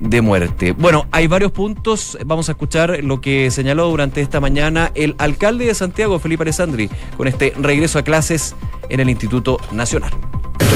de 0.00 0.20
muerte. 0.20 0.72
Bueno, 0.72 1.06
hay 1.10 1.26
varios 1.26 1.52
puntos. 1.52 2.18
Vamos 2.26 2.50
a 2.50 2.52
escuchar 2.52 3.02
lo 3.02 3.22
que 3.22 3.50
señaló 3.50 3.88
durante 3.88 4.20
esta 4.20 4.40
mañana 4.40 4.92
el 4.94 5.14
alcalde 5.16 5.64
de 5.64 5.74
Santiago, 5.74 6.18
Felipe 6.18 6.42
Alessandri, 6.42 6.90
con 7.16 7.26
este 7.26 7.54
regreso 7.58 7.98
a 7.98 8.02
clases 8.02 8.54
en 8.90 9.00
el 9.00 9.08
Instituto 9.08 9.58
Nacional. 9.72 10.12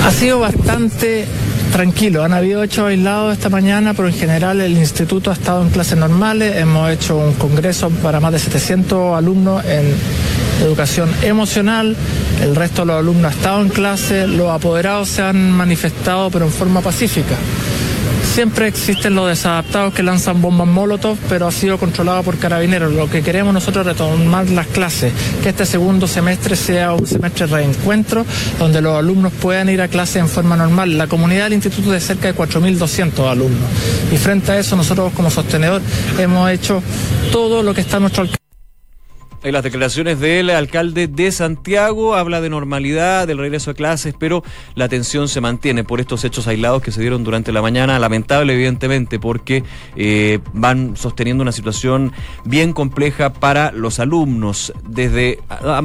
Ha 0.05 0.11
sido 0.11 0.41
bastante 0.41 1.27
tranquilo. 1.73 2.23
Han 2.23 2.33
habido 2.33 2.63
hechos 2.63 2.87
aislados 2.87 3.33
esta 3.33 3.49
mañana, 3.49 3.95
pero 3.95 4.09
en 4.09 4.15
general 4.15 4.61
el 4.61 4.77
instituto 4.77 5.31
ha 5.31 5.35
estado 5.35 5.63
en 5.63 5.71
clases 5.71 5.97
normales. 5.97 6.57
Hemos 6.57 6.91
hecho 6.91 7.17
un 7.17 7.33
congreso 7.35 7.89
para 7.91 8.21
más 8.21 8.33
de 8.33 8.39
700 8.39 9.17
alumnos 9.17 9.65
en 9.65 9.95
educación 10.63 11.11
emocional. 11.23 11.97
El 12.43 12.55
resto 12.55 12.83
de 12.83 12.87
los 12.87 12.97
alumnos 12.99 13.33
ha 13.33 13.35
estado 13.35 13.63
en 13.63 13.69
clase. 13.69 14.27
Los 14.27 14.51
apoderados 14.51 15.09
se 15.09 15.23
han 15.23 15.51
manifestado, 15.51 16.31
pero 16.31 16.45
en 16.45 16.53
forma 16.53 16.81
pacífica. 16.81 17.37
Siempre 18.23 18.67
existen 18.67 19.15
los 19.15 19.29
desadaptados 19.29 19.93
que 19.93 20.03
lanzan 20.03 20.41
bombas 20.41 20.67
molotov, 20.67 21.19
pero 21.29 21.47
ha 21.47 21.53
sido 21.53 21.79
controlado 21.79 22.23
por 22.23 22.39
carabineros. 22.39 22.93
Lo 22.93 23.11
que 23.11 23.23
queremos 23.23 23.53
nosotros 23.53 23.87
es 23.87 23.93
retomar 23.93 24.49
las 24.49 24.67
clases, 24.69 25.13
que 25.43 25.51
este 25.51 25.67
segundo 25.67 26.07
semestre 26.07 26.57
sea 26.57 26.95
un 26.95 27.07
semestre 27.07 27.47
de 27.47 27.57
reencuentro, 27.57 28.25
donde 28.59 28.81
los 28.81 28.97
alumnos 28.97 29.33
puedan 29.35 29.69
ir 29.69 29.83
a 29.83 29.89
clase 29.89 30.19
en 30.19 30.29
forma 30.29 30.57
normal. 30.57 30.97
La 30.97 31.09
comunidad 31.09 31.45
del 31.45 31.55
instituto 31.55 31.95
es 31.95 32.01
de 32.01 32.15
cerca 32.15 32.29
de 32.29 32.35
4.200 32.35 33.31
alumnos. 33.31 33.69
Y 34.11 34.17
frente 34.17 34.53
a 34.53 34.59
eso, 34.59 34.77
nosotros 34.77 35.13
como 35.15 35.31
sostenedor 35.31 35.83
hemos 36.19 36.51
hecho 36.51 36.83
todo 37.31 37.63
lo 37.63 37.75
que 37.75 37.83
está 37.83 37.99
a 37.99 38.01
nuestro 38.01 38.23
alcance 38.23 38.42
en 39.43 39.53
las 39.53 39.63
declaraciones 39.63 40.21
del 40.21 40.51
alcalde 40.51 41.09
de 41.09 41.33
Santiago 41.33 42.15
habla 42.15 42.41
de 42.41 42.49
normalidad, 42.49 43.27
del 43.27 43.39
regreso 43.39 43.73
a 43.73 43.75
clases, 43.75 44.15
pero 44.19 44.43
la 44.75 44.89
tensión 44.89 45.29
se 45.29 45.41
mantiene 45.41 45.85
por 45.85 46.01
estos 46.01 46.25
hechos 46.25 46.47
aislados 46.47 46.83
que 46.83 46.93
se 46.93 47.01
dieron 47.01 47.25
durante 47.25 47.53
la 47.53 47.63
mañana. 47.63 47.99
Lamentable, 47.99 48.55
evidentemente, 48.55 49.19
porque 49.19 49.65
eh, 49.97 50.39
van 50.53 50.97
sosteniendo 50.97 51.43
una 51.43 51.53
situación 51.53 52.13
bien 52.45 52.73
compleja 52.73 53.33
para 53.33 53.73
los 53.73 53.99
alumnos 53.99 54.73
desde 54.87 55.39
ah, 55.49 55.83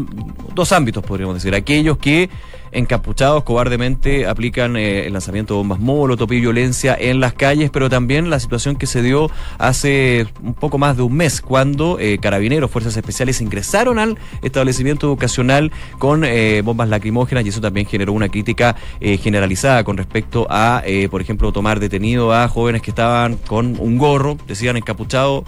dos 0.54 0.72
ámbitos, 0.72 1.04
podríamos 1.04 1.36
decir. 1.36 1.56
Aquellos 1.56 1.98
que 1.98 2.30
encapuchados 2.72 3.44
cobardemente 3.44 4.28
aplican 4.28 4.78
eh, 4.78 5.06
el 5.08 5.14
lanzamiento 5.14 5.54
de 5.54 5.58
bombas 5.60 5.80
molotov 5.80 6.32
y 6.34 6.40
violencia 6.40 6.96
en 7.00 7.20
las 7.20 7.34
calles, 7.34 7.70
pero 7.70 7.90
también 7.90 8.30
la 8.30 8.40
situación 8.40 8.76
que 8.76 8.88
se 8.88 9.02
dio 9.02 9.30
hace 9.58 10.28
un 10.42 10.54
poco 10.54 10.78
más 10.78 10.98
de 10.98 11.04
un 11.04 11.14
mes 11.16 11.42
cuando 11.42 12.00
eh, 12.00 12.18
carabineros, 12.20 12.72
fuerzas 12.72 12.96
especiales 12.98 13.42
ingresaron 13.42 14.00
al 14.00 14.18
establecimiento 14.42 15.08
educacional 15.08 15.72
con 16.00 16.24
eh, 16.24 16.62
bombas 16.64 16.90
lacrimógenas 16.90 17.46
y 17.46 17.50
eso 17.50 17.62
también 17.62 17.88
generó 17.88 18.14
una 18.14 18.30
crítica 18.30 18.76
generalizada 19.00 19.84
con 19.84 19.98
respecto 19.98 20.48
a, 20.50 20.84
por 21.10 21.22
ejemplo, 21.22 21.52
tomar 21.52 21.80
detenido 21.80 22.34
a 22.34 22.48
jóvenes 22.48 22.82
que 22.82 22.92
estaban 22.92 23.38
con 23.38 23.78
un 23.80 23.98
gorro, 23.98 24.38
decían 24.48 24.78
encapuchado 24.78 25.44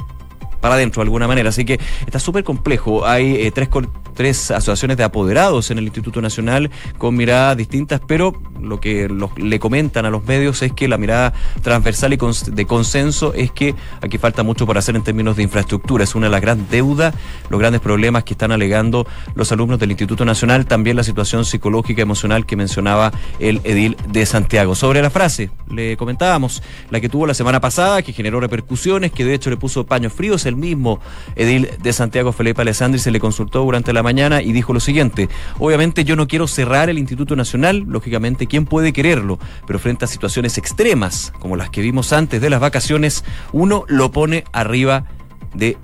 para 0.59 0.75
adentro 0.75 1.01
de 1.01 1.05
alguna 1.05 1.27
manera. 1.27 1.49
Así 1.49 1.65
que 1.65 1.79
está 2.05 2.19
súper 2.19 2.43
complejo. 2.43 3.05
Hay 3.05 3.49
tres, 3.51 3.69
tres 4.13 4.51
asociaciones 4.51 4.97
de 4.97 5.03
apoderados 5.03 5.71
en 5.71 5.77
el 5.77 5.85
Instituto 5.85 6.21
Nacional 6.21 6.69
con 6.97 7.15
miradas 7.15 7.57
distintas, 7.57 8.01
pero 8.05 8.33
lo 8.61 8.79
que 8.79 9.09
le 9.37 9.59
comentan 9.59 10.05
a 10.05 10.09
los 10.09 10.25
medios 10.25 10.61
es 10.61 10.73
que 10.73 10.87
la 10.87 10.97
mirada 10.97 11.33
transversal 11.61 12.13
y 12.13 12.17
de 12.51 12.65
consenso 12.65 13.33
es 13.33 13.51
que 13.51 13.75
aquí 14.01 14.17
falta 14.17 14.43
mucho 14.43 14.65
por 14.65 14.77
hacer 14.77 14.95
en 14.95 15.03
términos 15.03 15.35
de 15.35 15.43
infraestructura. 15.43 16.03
Es 16.03 16.15
una 16.15 16.27
de 16.27 16.31
las 16.31 16.41
grandes 16.41 16.69
deudas, 16.69 17.13
los 17.49 17.59
grandes 17.59 17.81
problemas 17.81 18.23
que 18.23 18.33
están 18.33 18.51
alegando 18.51 19.07
los 19.35 19.51
alumnos 19.51 19.79
del 19.79 19.91
Instituto 19.91 20.25
Nacional, 20.25 20.65
también 20.65 20.95
la 20.95 21.03
situación 21.03 21.45
psicológica, 21.45 22.01
emocional 22.01 22.45
que 22.45 22.55
mencionaba 22.55 23.11
el 23.39 23.61
edil 23.63 23.97
de 24.07 24.25
Santiago. 24.25 24.75
Sobre 24.75 25.01
la 25.01 25.09
frase, 25.09 25.51
le 25.69 25.97
comentábamos, 25.97 26.61
la 26.89 26.99
que 26.99 27.09
tuvo 27.09 27.27
la 27.27 27.33
semana 27.33 27.59
pasada, 27.59 28.01
que 28.01 28.13
generó 28.13 28.39
repercusiones, 28.39 29.11
que 29.11 29.25
de 29.25 29.33
hecho 29.33 29.49
le 29.49 29.57
puso 29.57 29.85
paños 29.85 30.13
fríos, 30.13 30.45
el 30.45 30.55
mismo 30.55 30.99
edil 31.35 31.69
de 31.81 31.93
Santiago, 31.93 32.31
Felipe 32.31 32.61
Alessandri, 32.61 32.99
se 32.99 33.11
le 33.11 33.19
consultó 33.19 33.63
durante 33.63 33.93
la 33.93 34.03
mañana 34.03 34.41
y 34.41 34.51
dijo 34.51 34.73
lo 34.73 34.79
siguiente, 34.79 35.29
obviamente 35.59 36.03
yo 36.03 36.15
no 36.15 36.27
quiero 36.27 36.47
cerrar 36.47 36.89
el 36.89 36.99
Instituto 36.99 37.35
Nacional, 37.35 37.85
lógicamente, 37.87 38.47
¿quién 38.49 38.65
puede 38.65 38.91
quererlo? 38.91 39.39
Pero 39.65 39.79
frente 39.79 40.03
a 40.03 40.07
situaciones 40.07 40.57
extremas, 40.57 41.31
como 41.39 41.55
las 41.55 41.69
que 41.69 41.81
vimos 41.81 42.11
antes 42.11 42.41
de 42.41 42.49
las 42.49 42.59
vacaciones, 42.59 43.23
uno 43.53 43.85
lo 43.87 44.11
pone 44.11 44.43
arriba 44.51 45.05
de 45.53 45.77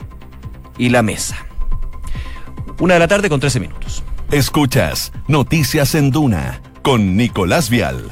y 0.78 0.90
la 0.90 1.02
mesa. 1.02 1.38
Una 2.80 2.96
de 2.96 3.00
la 3.00 3.08
tarde 3.08 3.30
con 3.30 3.40
13 3.40 3.62
minutos. 3.62 4.04
Escuchas 4.32 5.14
Noticias 5.28 5.96
en 5.96 6.12
Duna 6.12 6.62
con 6.82 7.16
Nicolás 7.16 7.70
Vial. 7.70 8.12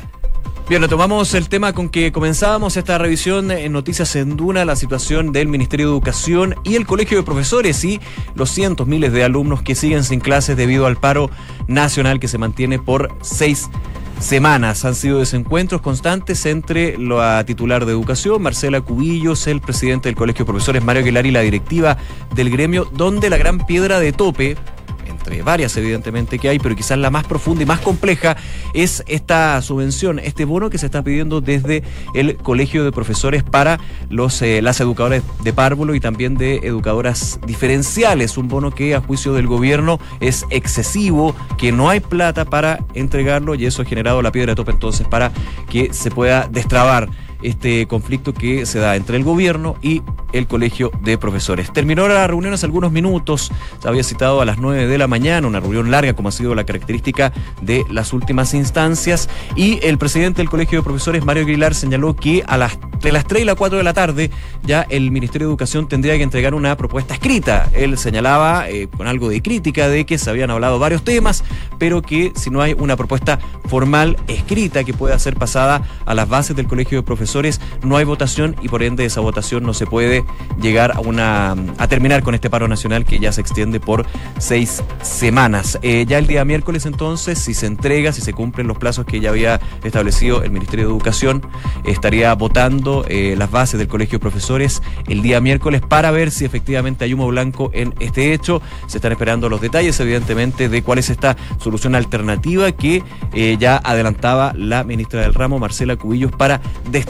Bien, 0.69 0.81
retomamos 0.81 1.33
el 1.33 1.49
tema 1.49 1.73
con 1.73 1.89
que 1.89 2.13
comenzábamos 2.13 2.77
esta 2.77 2.97
revisión 2.97 3.51
en 3.51 3.73
Noticias 3.73 4.15
en 4.15 4.37
Duna, 4.37 4.63
la 4.63 4.77
situación 4.77 5.33
del 5.33 5.49
Ministerio 5.49 5.87
de 5.87 5.91
Educación 5.91 6.55
y 6.63 6.75
el 6.75 6.85
Colegio 6.85 7.17
de 7.17 7.23
Profesores 7.23 7.83
y 7.83 7.99
los 8.33 8.49
cientos 8.49 8.87
miles 8.87 9.11
de 9.11 9.25
alumnos 9.25 9.61
que 9.61 9.75
siguen 9.75 10.05
sin 10.05 10.21
clases 10.21 10.55
debido 10.55 10.85
al 10.85 10.95
paro 10.95 11.29
nacional 11.67 12.21
que 12.21 12.29
se 12.29 12.37
mantiene 12.37 12.79
por 12.79 13.13
seis 13.21 13.69
semanas. 14.19 14.85
Han 14.85 14.95
sido 14.95 15.19
desencuentros 15.19 15.81
constantes 15.81 16.45
entre 16.45 16.97
la 16.97 17.43
titular 17.45 17.85
de 17.85 17.91
Educación, 17.91 18.41
Marcela 18.41 18.81
Cubillos, 18.81 19.47
el 19.47 19.61
presidente 19.61 20.09
del 20.09 20.15
Colegio 20.15 20.45
de 20.45 20.51
Profesores, 20.51 20.83
Mario 20.83 21.01
Aguilar, 21.01 21.25
y 21.25 21.31
la 21.31 21.41
directiva 21.41 21.97
del 22.35 22.49
gremio, 22.49 22.85
donde 22.93 23.29
la 23.29 23.37
gran 23.37 23.65
piedra 23.65 23.99
de 23.99 24.11
tope 24.11 24.57
varias 25.43 25.75
evidentemente 25.77 26.39
que 26.39 26.49
hay, 26.49 26.59
pero 26.59 26.75
quizás 26.75 26.97
la 26.97 27.09
más 27.09 27.25
profunda 27.25 27.63
y 27.63 27.65
más 27.65 27.79
compleja 27.79 28.35
es 28.73 29.03
esta 29.07 29.61
subvención, 29.61 30.19
este 30.19 30.45
bono 30.45 30.69
que 30.69 30.77
se 30.77 30.85
está 30.85 31.03
pidiendo 31.03 31.41
desde 31.41 31.83
el 32.13 32.37
Colegio 32.37 32.83
de 32.83 32.91
Profesores 32.91 33.43
para 33.43 33.79
los 34.09 34.41
eh, 34.41 34.61
las 34.61 34.79
educadoras 34.79 35.23
de 35.43 35.53
párvulo 35.53 35.95
y 35.95 35.99
también 35.99 36.35
de 36.35 36.57
educadoras 36.63 37.39
diferenciales, 37.45 38.37
un 38.37 38.47
bono 38.47 38.71
que 38.71 38.95
a 38.95 39.01
juicio 39.01 39.33
del 39.33 39.47
gobierno 39.47 39.99
es 40.19 40.45
excesivo, 40.49 41.35
que 41.57 41.71
no 41.71 41.89
hay 41.89 41.99
plata 41.99 42.45
para 42.45 42.79
entregarlo 42.93 43.55
y 43.55 43.65
eso 43.65 43.81
ha 43.81 43.85
generado 43.85 44.21
la 44.21 44.31
piedra 44.31 44.51
de 44.51 44.55
tope 44.55 44.71
entonces 44.71 45.07
para 45.07 45.31
que 45.69 45.93
se 45.93 46.11
pueda 46.11 46.47
destrabar 46.49 47.09
este 47.43 47.85
conflicto 47.87 48.33
que 48.33 48.65
se 48.65 48.79
da 48.79 48.95
entre 48.95 49.17
el 49.17 49.23
gobierno 49.23 49.75
y 49.81 50.01
el 50.33 50.47
colegio 50.47 50.91
de 51.01 51.17
profesores. 51.17 51.71
Terminó 51.71 52.07
la 52.07 52.25
reunión 52.27 52.53
hace 52.53 52.65
algunos 52.65 52.91
minutos, 52.91 53.51
se 53.79 53.87
había 53.87 54.03
citado 54.03 54.41
a 54.41 54.45
las 54.45 54.57
9 54.57 54.87
de 54.87 54.97
la 54.97 55.07
mañana, 55.07 55.47
una 55.47 55.59
reunión 55.59 55.91
larga 55.91 56.13
como 56.13 56.29
ha 56.29 56.31
sido 56.31 56.55
la 56.55 56.65
característica 56.65 57.31
de 57.61 57.85
las 57.89 58.13
últimas 58.13 58.53
instancias, 58.53 59.29
y 59.55 59.79
el 59.83 59.97
presidente 59.97 60.41
del 60.41 60.49
colegio 60.49 60.79
de 60.79 60.83
profesores, 60.83 61.23
Mario 61.23 61.43
Aguilar, 61.43 61.75
señaló 61.75 62.15
que 62.15 62.43
a 62.47 62.57
las, 62.57 62.77
de 63.01 63.11
las 63.11 63.25
3 63.25 63.43
y 63.43 63.45
las 63.45 63.55
4 63.55 63.77
de 63.77 63.83
la 63.83 63.93
tarde 63.93 64.31
ya 64.63 64.81
el 64.89 65.11
Ministerio 65.11 65.47
de 65.47 65.51
Educación 65.51 65.87
tendría 65.87 66.17
que 66.17 66.23
entregar 66.23 66.55
una 66.55 66.75
propuesta 66.77 67.13
escrita. 67.13 67.69
Él 67.73 67.97
señalaba 67.97 68.69
eh, 68.69 68.87
con 68.87 69.07
algo 69.07 69.29
de 69.29 69.41
crítica 69.41 69.87
de 69.87 70.05
que 70.05 70.17
se 70.17 70.29
habían 70.29 70.49
hablado 70.49 70.79
varios 70.79 71.03
temas, 71.03 71.43
pero 71.77 72.01
que 72.01 72.31
si 72.35 72.49
no 72.49 72.61
hay 72.61 72.73
una 72.73 72.95
propuesta 72.95 73.39
formal 73.65 74.17
escrita 74.27 74.83
que 74.83 74.93
pueda 74.93 75.17
ser 75.19 75.35
pasada 75.35 75.83
a 76.05 76.13
las 76.13 76.27
bases 76.27 76.55
del 76.55 76.67
colegio 76.67 76.97
de 76.97 77.03
profesores, 77.03 77.32
no 77.83 77.97
hay 77.97 78.05
votación 78.05 78.55
y 78.61 78.67
por 78.67 78.83
ende 78.83 79.05
esa 79.05 79.21
votación 79.21 79.63
no 79.63 79.73
se 79.73 79.85
puede 79.85 80.23
llegar 80.61 80.91
a 80.91 80.99
una 80.99 81.55
a 81.77 81.87
terminar 81.87 82.21
con 82.21 82.35
este 82.35 82.49
paro 82.49 82.67
nacional 82.67 83.05
que 83.05 83.19
ya 83.19 83.31
se 83.31 83.41
extiende 83.41 83.79
por 83.79 84.05
seis 84.37 84.83
semanas. 85.01 85.79
Eh, 85.81 86.05
ya 86.07 86.19
el 86.19 86.27
día 86.27 86.45
miércoles 86.45 86.85
entonces, 86.85 87.39
si 87.39 87.53
se 87.53 87.65
entrega, 87.65 88.11
si 88.11 88.21
se 88.21 88.33
cumplen 88.33 88.67
los 88.67 88.77
plazos 88.77 89.05
que 89.05 89.19
ya 89.19 89.29
había 89.29 89.59
establecido 89.83 90.43
el 90.43 90.51
Ministerio 90.51 90.85
de 90.85 90.91
Educación, 90.91 91.41
estaría 91.85 92.33
votando 92.35 93.05
eh, 93.07 93.35
las 93.37 93.49
bases 93.49 93.79
del 93.79 93.87
Colegio 93.87 94.19
de 94.19 94.21
Profesores 94.21 94.81
el 95.07 95.21
día 95.21 95.41
miércoles 95.41 95.81
para 95.81 96.11
ver 96.11 96.31
si 96.31 96.45
efectivamente 96.45 97.05
hay 97.05 97.13
humo 97.13 97.27
blanco 97.27 97.71
en 97.73 97.93
este 97.99 98.33
hecho. 98.33 98.61
Se 98.87 98.97
están 98.97 99.11
esperando 99.11 99.49
los 99.49 99.61
detalles, 99.61 99.99
evidentemente, 99.99 100.69
de 100.69 100.83
cuál 100.83 100.99
es 100.99 101.09
esta 101.09 101.35
solución 101.59 101.95
alternativa 101.95 102.71
que 102.71 103.03
eh, 103.33 103.57
ya 103.59 103.77
adelantaba 103.77 104.53
la 104.55 104.83
ministra 104.83 105.21
del 105.21 105.33
ramo, 105.33 105.59
Marcela 105.59 105.95
Cubillos, 105.95 106.31
para 106.31 106.61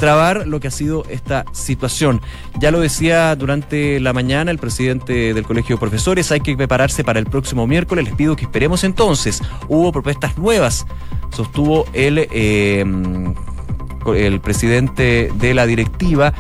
destrabar 0.04 0.48
lo 0.48 0.60
que 0.60 0.68
ha 0.68 0.72
sido 0.72 1.06
esta 1.08 1.46
situación. 1.54 2.20
Ya 2.60 2.72
lo 2.72 2.82
decía 2.82 3.34
durante 3.38 4.02
la 4.02 4.12
mañana 4.12 4.52
el 4.52 4.58
presidente 4.58 5.34
del 5.34 5.46
Colegio 5.46 5.78
de 5.78 5.80
Profesores, 5.80 6.30
hay 6.34 6.42
que 6.42 6.58
prepararse 6.58 7.06
para 7.06 7.20
el 7.20 7.26
próximo 7.26 7.66
miércoles, 7.68 8.04
les 8.04 8.14
pido 8.14 8.36
que 8.36 8.44
esperemos 8.44 8.84
entonces. 8.84 9.42
Hubo 9.70 9.94
propuestas 9.94 10.38
nuevas, 10.38 10.86
sostuvo 11.32 11.86
el, 11.94 12.28
eh, 12.32 12.84
el 14.14 14.42
presidente 14.42 15.32
de 15.36 15.54
la 15.54 15.66
directiva. 15.66 16.34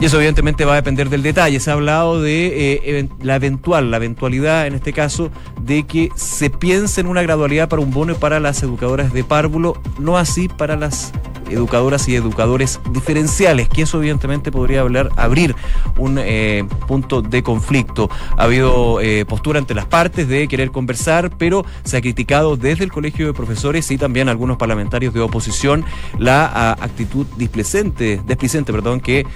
Y 0.00 0.04
eso 0.04 0.16
evidentemente 0.16 0.64
va 0.64 0.74
a 0.74 0.76
depender 0.76 1.08
del 1.10 1.22
detalle. 1.22 1.58
Se 1.58 1.70
ha 1.70 1.74
hablado 1.74 2.20
de 2.20 2.80
eh, 2.84 3.08
la 3.20 3.36
eventual, 3.36 3.90
la 3.90 3.96
eventualidad 3.96 4.66
en 4.66 4.74
este 4.74 4.92
caso, 4.92 5.30
de 5.60 5.86
que 5.86 6.10
se 6.14 6.50
piense 6.50 7.00
en 7.00 7.08
una 7.08 7.22
gradualidad 7.22 7.68
para 7.68 7.82
un 7.82 7.90
bono 7.90 8.14
para 8.14 8.38
las 8.38 8.62
educadoras 8.62 9.12
de 9.12 9.24
párvulo, 9.24 9.80
no 9.98 10.16
así 10.16 10.48
para 10.48 10.76
las 10.76 11.12
educadoras 11.50 12.08
y 12.08 12.16
educadores 12.16 12.80
diferenciales, 12.92 13.68
que 13.68 13.82
eso 13.82 13.98
evidentemente 13.98 14.52
podría 14.52 14.80
hablar, 14.80 15.10
abrir 15.16 15.54
un 15.96 16.18
eh, 16.18 16.64
punto 16.86 17.22
de 17.22 17.42
conflicto. 17.42 18.10
Ha 18.36 18.44
habido 18.44 19.00
eh, 19.00 19.24
postura 19.24 19.58
ante 19.58 19.74
las 19.74 19.86
partes 19.86 20.28
de 20.28 20.48
querer 20.48 20.70
conversar, 20.70 21.30
pero 21.36 21.64
se 21.84 21.96
ha 21.96 22.00
criticado 22.00 22.56
desde 22.56 22.84
el 22.84 22.92
Colegio 22.92 23.26
de 23.26 23.32
Profesores 23.32 23.90
y 23.90 23.98
también 23.98 24.28
algunos 24.28 24.56
parlamentarios 24.56 25.14
de 25.14 25.20
oposición 25.20 25.84
la 26.18 26.46
a, 26.46 26.72
actitud 26.72 27.26
displicente, 27.36 28.20
displicente 28.26 28.72
perdón, 28.72 29.00
que 29.00 29.26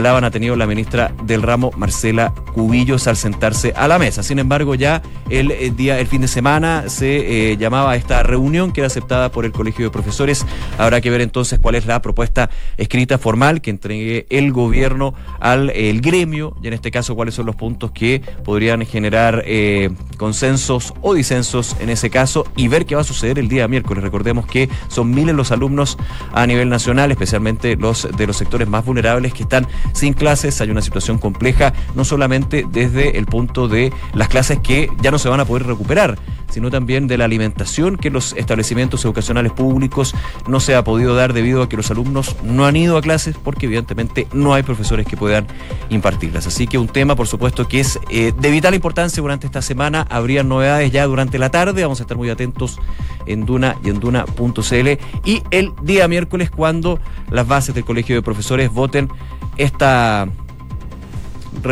señalaban 0.00 0.24
ha 0.24 0.30
tenido 0.30 0.56
la 0.56 0.66
ministra 0.66 1.12
del 1.24 1.42
ramo, 1.42 1.72
Marcela 1.76 2.32
Cubillos, 2.54 3.06
al 3.06 3.18
sentarse 3.18 3.74
a 3.76 3.86
la 3.86 3.98
mesa. 3.98 4.22
Sin 4.22 4.38
embargo, 4.38 4.74
ya 4.74 5.02
el, 5.28 5.50
el 5.50 5.76
día, 5.76 5.98
el 5.98 6.06
fin 6.06 6.22
de 6.22 6.28
semana 6.28 6.88
se 6.88 7.50
eh, 7.52 7.58
llamaba 7.58 7.94
esta 7.96 8.22
reunión 8.22 8.72
que 8.72 8.80
era 8.80 8.86
aceptada 8.86 9.30
por 9.30 9.44
el 9.44 9.52
Colegio 9.52 9.84
de 9.84 9.90
Profesores. 9.90 10.46
Habrá 10.78 11.02
que 11.02 11.10
ver 11.10 11.20
entonces 11.20 11.58
cuál 11.58 11.74
es 11.74 11.84
la 11.84 12.00
propuesta 12.00 12.48
escrita 12.78 13.18
formal 13.18 13.60
que 13.60 13.68
entregue 13.68 14.26
el 14.30 14.52
gobierno 14.52 15.12
al 15.38 15.68
el 15.68 16.00
gremio 16.00 16.56
y 16.62 16.68
en 16.68 16.72
este 16.72 16.90
caso 16.90 17.14
cuáles 17.14 17.34
son 17.34 17.44
los 17.44 17.56
puntos 17.56 17.90
que 17.90 18.22
podrían 18.42 18.86
generar 18.86 19.42
eh, 19.44 19.90
consensos 20.16 20.94
o 21.02 21.12
disensos 21.12 21.76
en 21.78 21.90
ese 21.90 22.08
caso 22.08 22.46
y 22.56 22.68
ver 22.68 22.86
qué 22.86 22.94
va 22.94 23.02
a 23.02 23.04
suceder 23.04 23.38
el 23.38 23.48
día 23.48 23.68
miércoles. 23.68 24.02
Recordemos 24.02 24.46
que 24.46 24.70
son 24.88 25.10
miles 25.10 25.34
los 25.34 25.52
alumnos 25.52 25.98
a 26.32 26.46
nivel 26.46 26.70
nacional, 26.70 27.10
especialmente 27.10 27.76
los 27.76 28.08
de 28.16 28.26
los 28.26 28.38
sectores 28.38 28.66
más 28.66 28.82
vulnerables 28.82 29.34
que 29.34 29.42
están 29.42 29.66
sin 29.92 30.12
clases. 30.12 30.60
Hay 30.60 30.70
una 30.70 30.82
situación 30.82 31.18
compleja, 31.18 31.72
no 31.94 32.04
solamente 32.04 32.66
desde 32.70 33.18
el 33.18 33.26
punto 33.26 33.68
de 33.68 33.92
las 34.14 34.28
clases 34.28 34.58
que 34.60 34.88
ya 35.00 35.10
no 35.10 35.18
se 35.18 35.28
van 35.28 35.40
a 35.40 35.44
poder 35.44 35.66
recuperar, 35.66 36.18
sino 36.50 36.70
también 36.70 37.06
de 37.06 37.16
la 37.16 37.24
alimentación 37.24 37.96
que 37.96 38.10
los 38.10 38.32
establecimientos 38.34 39.04
educacionales 39.04 39.52
públicos 39.52 40.14
no 40.48 40.60
se 40.60 40.74
ha 40.74 40.84
podido 40.84 41.14
dar 41.14 41.32
debido 41.32 41.62
a 41.62 41.68
que 41.68 41.76
los 41.76 41.90
alumnos 41.90 42.36
no 42.42 42.66
han 42.66 42.76
ido 42.76 42.96
a 42.96 43.02
clases 43.02 43.36
porque 43.42 43.66
evidentemente 43.66 44.26
no 44.32 44.54
hay 44.54 44.62
profesores 44.62 45.06
que 45.06 45.16
puedan 45.16 45.46
impartirlas. 45.88 46.46
Así 46.46 46.66
que 46.66 46.78
un 46.78 46.88
tema, 46.88 47.16
por 47.16 47.26
supuesto, 47.26 47.68
que 47.68 47.80
es 47.80 47.98
eh, 48.10 48.32
de 48.36 48.50
vital 48.50 48.74
importancia 48.74 49.20
durante 49.20 49.46
esta 49.46 49.62
semana. 49.62 50.06
Habría 50.10 50.42
novedades 50.42 50.90
ya 50.90 51.06
durante 51.06 51.38
la 51.38 51.50
tarde. 51.50 51.82
Vamos 51.82 52.00
a 52.00 52.02
estar 52.02 52.16
muy 52.16 52.30
atentos 52.30 52.78
en 53.26 53.46
Duna 53.46 53.76
y 53.84 53.90
en 53.90 54.00
Duna.cl. 54.00 54.88
Y 55.24 55.42
el 55.50 55.72
día 55.82 56.08
miércoles, 56.08 56.50
cuando 56.50 56.98
las 57.30 57.46
bases 57.46 57.74
del 57.74 57.84
Colegio 57.84 58.16
de 58.16 58.22
Profesores 58.22 58.70
voten 58.70 59.08
esta, 59.56 60.28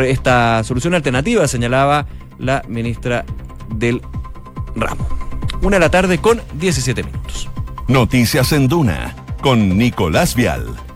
esta 0.05 0.63
solución 0.63 0.93
alternativa, 0.93 1.47
señalaba 1.47 2.07
la 2.37 2.63
ministra 2.67 3.25
del 3.69 4.01
ramo. 4.75 5.07
Una 5.61 5.75
de 5.77 5.81
la 5.81 5.91
tarde 5.91 6.19
con 6.19 6.41
17 6.53 7.03
minutos. 7.03 7.49
Noticias 7.87 8.51
en 8.53 8.67
Duna 8.67 9.15
con 9.41 9.77
Nicolás 9.77 10.35
Vial. 10.35 10.88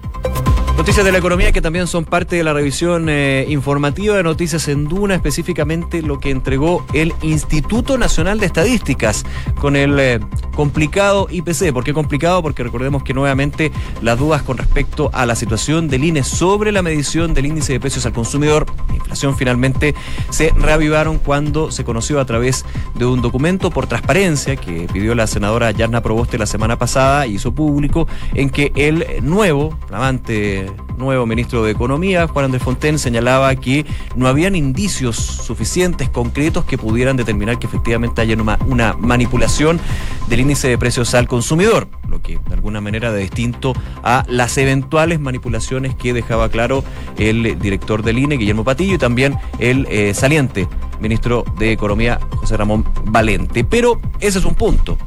Noticias 0.78 1.06
de 1.06 1.12
la 1.12 1.20
economía 1.20 1.52
que 1.52 1.62
también 1.62 1.86
son 1.86 2.04
parte 2.04 2.36
de 2.36 2.44
la 2.44 2.52
revisión 2.52 3.08
eh, 3.08 3.46
informativa 3.48 4.18
de 4.18 4.24
Noticias 4.24 4.68
en 4.68 4.86
Duna, 4.88 5.14
específicamente 5.16 6.02
lo 6.02 6.20
que 6.20 6.32
entregó 6.32 6.84
el 6.94 7.14
Instituto 7.22 7.98
Nacional 7.98 8.40
de 8.40 8.48
Estadísticas 8.48 9.24
con 9.62 9.76
el 9.76 10.00
eh, 10.00 10.20
complicado 10.56 11.28
IPC. 11.30 11.72
¿Por 11.72 11.84
qué 11.84 11.94
complicado? 11.94 12.42
Porque 12.42 12.64
recordemos 12.64 13.04
que 13.04 13.14
nuevamente 13.14 13.72
las 14.02 14.18
dudas 14.18 14.42
con 14.42 14.58
respecto 14.58 15.10
a 15.14 15.26
la 15.26 15.36
situación 15.36 15.88
del 15.88 16.04
INE 16.04 16.24
sobre 16.24 16.72
la 16.72 16.82
medición 16.82 17.34
del 17.34 17.46
índice 17.46 17.74
de 17.74 17.80
precios 17.80 18.06
al 18.06 18.14
consumidor, 18.14 18.66
la 18.90 18.96
inflación 18.96 19.38
finalmente, 19.38 19.94
se 20.32 20.52
reavivaron 20.58 21.20
cuando 21.20 21.72
se 21.72 21.84
conoció 21.84 22.20
a 22.20 22.26
través 22.26 22.66
de 22.96 23.06
un 23.06 23.22
documento 23.22 23.70
por 23.70 23.88
transparencia 23.88 24.56
que 24.56 24.88
pidió 24.92 25.14
la 25.16 25.28
senadora 25.28 25.72
Yarna 25.72 26.02
Proboste 26.02 26.38
la 26.38 26.48
semana 26.48 26.78
pasada 26.78 27.28
y 27.28 27.36
hizo 27.36 27.54
público, 27.54 28.08
en 28.34 28.50
que 28.50 28.72
el 28.76 29.06
nuevo, 29.22 29.78
flamante 29.88 30.63
nuevo 30.98 31.26
ministro 31.26 31.64
de 31.64 31.72
Economía, 31.72 32.28
Juan 32.28 32.46
Andrés 32.46 32.64
Fonten, 32.64 33.00
señalaba 33.00 33.56
que 33.56 33.86
no 34.16 34.28
habían 34.28 34.56
indicios 34.56 35.16
suficientes, 35.16 36.10
concretos, 36.10 36.66
que 36.66 36.78
pudieran 36.78 37.18
determinar 37.18 37.60
que 37.60 37.68
efectivamente 37.68 38.22
haya 38.22 38.36
una, 38.66 38.94
manipulación 38.94 39.80
del 40.28 40.42
índice 40.42 40.68
de 40.68 40.78
precios 40.78 41.14
al 41.14 41.28
consumidor, 41.28 41.88
lo 42.08 42.22
que 42.22 42.40
de 42.48 42.54
alguna 42.54 42.82
manera 42.82 43.12
de 43.12 43.22
distinto 43.22 43.74
a 44.04 44.24
las 44.28 44.58
eventuales 44.58 45.20
manipulaciones 45.20 45.96
que 45.96 46.14
dejaba 46.14 46.50
claro 46.50 46.84
el 47.18 47.60
director 47.60 48.04
del 48.04 48.20
INE, 48.20 48.38
Guillermo 48.38 48.64
Patillo, 48.64 48.96
y 48.96 48.98
también 48.98 49.36
el 49.60 49.88
eh, 49.90 50.14
saliente 50.14 50.68
ministro 51.00 51.44
de 51.58 51.72
Economía, 51.72 52.20
José 52.38 52.58
Ramón 52.58 52.86
Valente. 53.06 53.64
Pero 53.64 54.00
ese 54.20 54.40
es 54.40 54.46
un 54.46 54.56
punto 54.56 54.98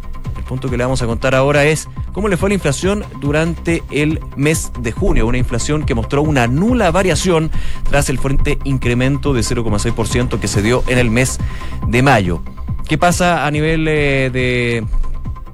punto 0.47 0.71
que 0.71 0.77
le 0.77 0.85
vamos 0.85 1.03
a 1.03 1.07
contar 1.07 1.35
ahora 1.35 1.65
es 1.65 1.89
cómo 2.13 2.29
le 2.29 2.37
fue 2.37 2.49
la 2.49 2.55
inflación 2.55 3.05
durante 3.21 3.83
el 3.91 4.21
mes 4.37 4.73
de 4.81 4.93
junio. 4.93 5.27
Una 5.27 5.39
inflación 5.39 5.85
que 5.85 5.95
mostró 5.95 6.23
una 6.23 6.47
nula 6.47 6.91
variación 6.91 7.51
tras 7.91 8.09
el 8.09 8.19
fuerte 8.19 8.59
incremento 8.65 9.35
de 9.35 9.43
0,6% 9.43 10.41
que 10.41 10.49
se 10.49 10.63
dio 10.63 10.83
en 10.87 10.99
el 10.99 11.11
mes 11.11 11.39
de 11.87 12.03
mayo. 12.03 12.41
¿Qué 12.89 12.97
pasa 12.97 13.47
a 13.47 13.51
nivel 13.51 13.87
eh, 13.89 14.31
de, 14.33 14.87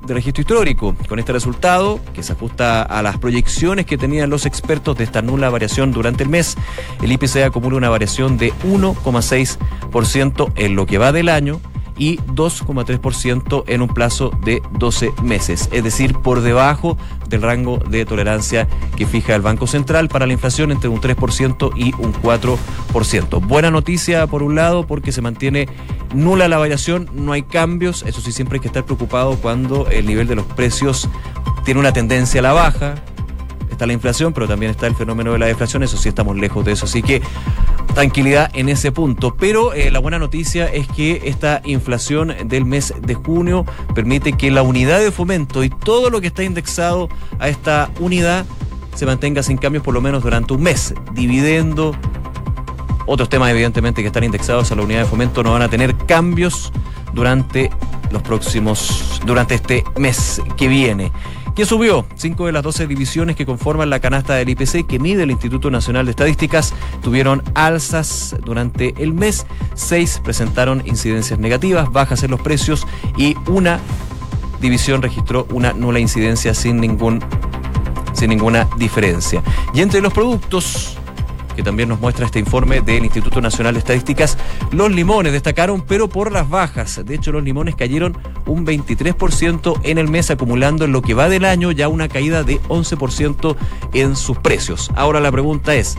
de 0.07 0.15
registro 0.15 0.43
histórico. 0.43 0.95
Con 1.09 1.19
este 1.19 1.33
resultado, 1.33 2.01
que 2.13 2.23
se 2.23 2.33
ajusta 2.33 2.83
a 2.83 3.03
las 3.03 3.19
proyecciones 3.19 3.87
que 3.87 3.97
tenían 3.97 4.31
los 4.31 4.47
expertos 4.47 4.97
de 4.99 5.05
esta 5.05 5.23
nula 5.23 5.51
variación 5.51 5.93
durante 5.93 6.23
el 6.25 6.29
mes, 6.29 6.57
el 7.03 7.13
IPC 7.13 7.39
acumula 7.45 7.77
una 7.77 7.89
variación 7.89 8.37
de 8.37 8.53
1,6% 8.65 10.53
en 10.57 10.77
lo 10.77 10.87
que 10.87 10.99
va 10.99 11.13
del 11.13 11.29
año 11.29 11.61
y 12.03 12.17
2,3% 12.35 13.63
en 13.69 13.81
un 13.81 13.87
plazo 13.87 14.33
de 14.45 14.61
12 14.73 15.13
meses, 15.23 15.69
es 15.71 15.85
decir, 15.85 16.15
por 16.19 16.41
debajo 16.41 16.99
del 17.29 17.43
rango 17.43 17.79
de 17.79 18.05
tolerancia 18.05 18.67
que 18.97 19.07
fija 19.07 19.37
el 19.37 19.41
Banco 19.41 19.69
Central 19.69 20.09
para 20.09 20.27
la 20.27 20.33
inflación 20.33 20.73
entre 20.73 20.89
un 20.89 21.01
3% 21.01 21.71
y 21.77 21.95
un 22.03 22.13
4%. 22.13 23.47
Buena 23.47 23.71
noticia 23.71 24.27
por 24.27 24.43
un 24.43 24.57
lado 24.57 24.85
porque 24.85 25.13
se 25.13 25.23
mantiene 25.23 25.69
nula 26.13 26.49
la 26.49 26.59
variación, 26.59 27.09
no 27.15 27.31
hay 27.31 27.45
cambios, 27.45 28.03
eso 28.03 28.21
sí 28.21 28.33
siempre 28.33 28.57
hay 28.57 28.63
que 28.63 28.67
estar 28.67 28.85
preocupado 28.85 29.37
cuando 29.37 29.89
el 29.89 30.05
nivel 30.05 30.27
de 30.27 30.35
los 30.35 30.47
precios 30.47 31.09
tiene 31.65 31.79
una 31.79 31.93
tendencia 31.93 32.41
a 32.41 32.43
la 32.43 32.53
baja, 32.53 32.97
está 33.73 33.87
la 33.87 33.93
inflación, 33.93 34.33
pero 34.33 34.47
también 34.49 34.71
está 34.71 34.87
el 34.87 34.95
fenómeno 34.95 35.33
de 35.33 35.39
la 35.39 35.47
deflación, 35.47 35.83
eso 35.83 35.97
sí 35.97 36.09
estamos 36.09 36.37
lejos 36.37 36.65
de 36.65 36.73
eso. 36.73 36.87
Así 36.87 37.03
que 37.03 37.23
tranquilidad 37.95 38.51
en 38.55 38.69
ese 38.69 38.93
punto. 38.93 39.35
Pero 39.35 39.75
eh, 39.75 39.91
la 39.91 39.99
buena 39.99 40.19
noticia 40.19 40.67
es 40.73 40.89
que 40.89 41.23
esta 41.25 41.61
inflación 41.65 42.35
del 42.45 42.65
mes 42.65 42.95
de 43.01 43.15
junio 43.15 43.65
permite 43.95 44.33
que 44.33 44.51
la 44.51 44.63
unidad 44.63 45.01
de 45.01 45.11
fomento 45.11 45.65
y 45.65 45.71
todo 45.71 46.11
lo 46.11 46.21
que 46.21 46.29
está 46.29 46.43
indexado 46.43 47.09
a 47.39 47.49
esta 47.49 47.91
unidad 48.01 48.47
se 48.95 49.07
mantenga 49.07 49.43
sin 49.43 49.57
cambios 49.57 49.83
por 49.83 49.95
lo 49.95 50.01
menos 50.01 50.23
durante 50.23 50.53
un 50.53 50.63
mes. 50.63 50.95
Dividendo, 51.13 51.95
otros 53.07 53.29
temas 53.29 53.51
evidentemente 53.51 54.03
que 54.03 54.09
están 54.09 54.25
indexados 54.25 54.71
a 54.73 54.77
la 54.77 54.83
unidad 54.83 55.01
de 55.01 55.07
fomento 55.07 55.43
no 55.43 55.53
van 55.53 55.63
a 55.63 55.69
tener 55.69 55.97
cambios 55.97 56.73
durante 57.13 57.71
los 58.11 58.23
próximos, 58.23 59.21
durante 59.25 59.55
este 59.55 59.85
mes 59.97 60.41
que 60.57 60.69
viene. 60.69 61.13
¿Qué 61.55 61.67
subió? 61.67 62.07
Cinco 62.17 62.47
de 62.47 62.53
las 62.53 62.63
12 62.63 62.87
divisiones 62.87 63.37
que 63.37 63.45
conforman 63.45 63.91
la 63.91 64.01
canasta 64.01 64.35
del 64.35 64.49
IPC 64.49 64.87
que 64.87 64.99
mide 64.99 65.25
el 65.25 65.31
Instituto 65.31 65.71
Nacional 65.71 66.07
de 66.07 66.13
Estadísticas 66.13 66.73
tuvieron 67.03 67.43
alzas 67.55 68.35
durante 68.43 68.95
el 68.97 69.13
mes. 69.13 69.47
Seis 69.75 70.19
presentaron 70.25 70.83
incidencias 70.87 71.39
negativas, 71.39 71.93
bajas 71.93 72.23
en 72.23 72.31
los 72.31 72.41
precios 72.41 72.87
y 73.19 73.37
una 73.49 73.81
división 74.63 75.03
registró 75.03 75.47
una 75.51 75.75
nula 75.75 76.01
incidencia 76.01 76.55
sin 76.55 76.81
ningún 76.81 77.23
sin 78.15 78.31
ninguna 78.31 78.67
diferencia. 78.79 79.43
Y 79.75 79.83
entre 79.83 80.01
los 80.01 80.15
productos 80.15 80.97
que 81.55 81.63
también 81.63 81.89
nos 81.89 82.01
muestra 82.01 82.27
este 82.27 82.39
informe 82.39 82.81
del 82.81 83.05
Instituto 83.05 83.41
Nacional 83.41 83.75
de 83.75 83.81
Estadísticas, 83.81 84.39
los 84.71 84.91
limones 84.91 85.33
destacaron, 85.33 85.83
pero 85.83 86.09
por 86.09 86.33
las 86.33 86.49
bajas. 86.49 87.01
De 87.05 87.15
hecho, 87.15 87.33
los 87.33 87.43
limones 87.43 87.77
cayeron 87.77 88.17
un 88.47 88.67
23% 88.67 89.81
en 89.83 89.99
el 89.99 90.09
mes, 90.09 90.31
acumulando 90.31 90.85
en 90.85 90.93
lo 90.93 91.03
que 91.03 91.15
va 91.15 91.29
del 91.29 91.45
año 91.45 91.73
ya 91.73 91.89
una 91.89 92.09
caída 92.09 92.43
de 92.43 92.61
11% 92.63 93.57
en 93.93 94.17
sus 94.17 94.39
precios. 94.39 94.91
Ahora 94.95 95.21
la 95.21 95.31
pregunta 95.31 95.75
es, 95.75 95.97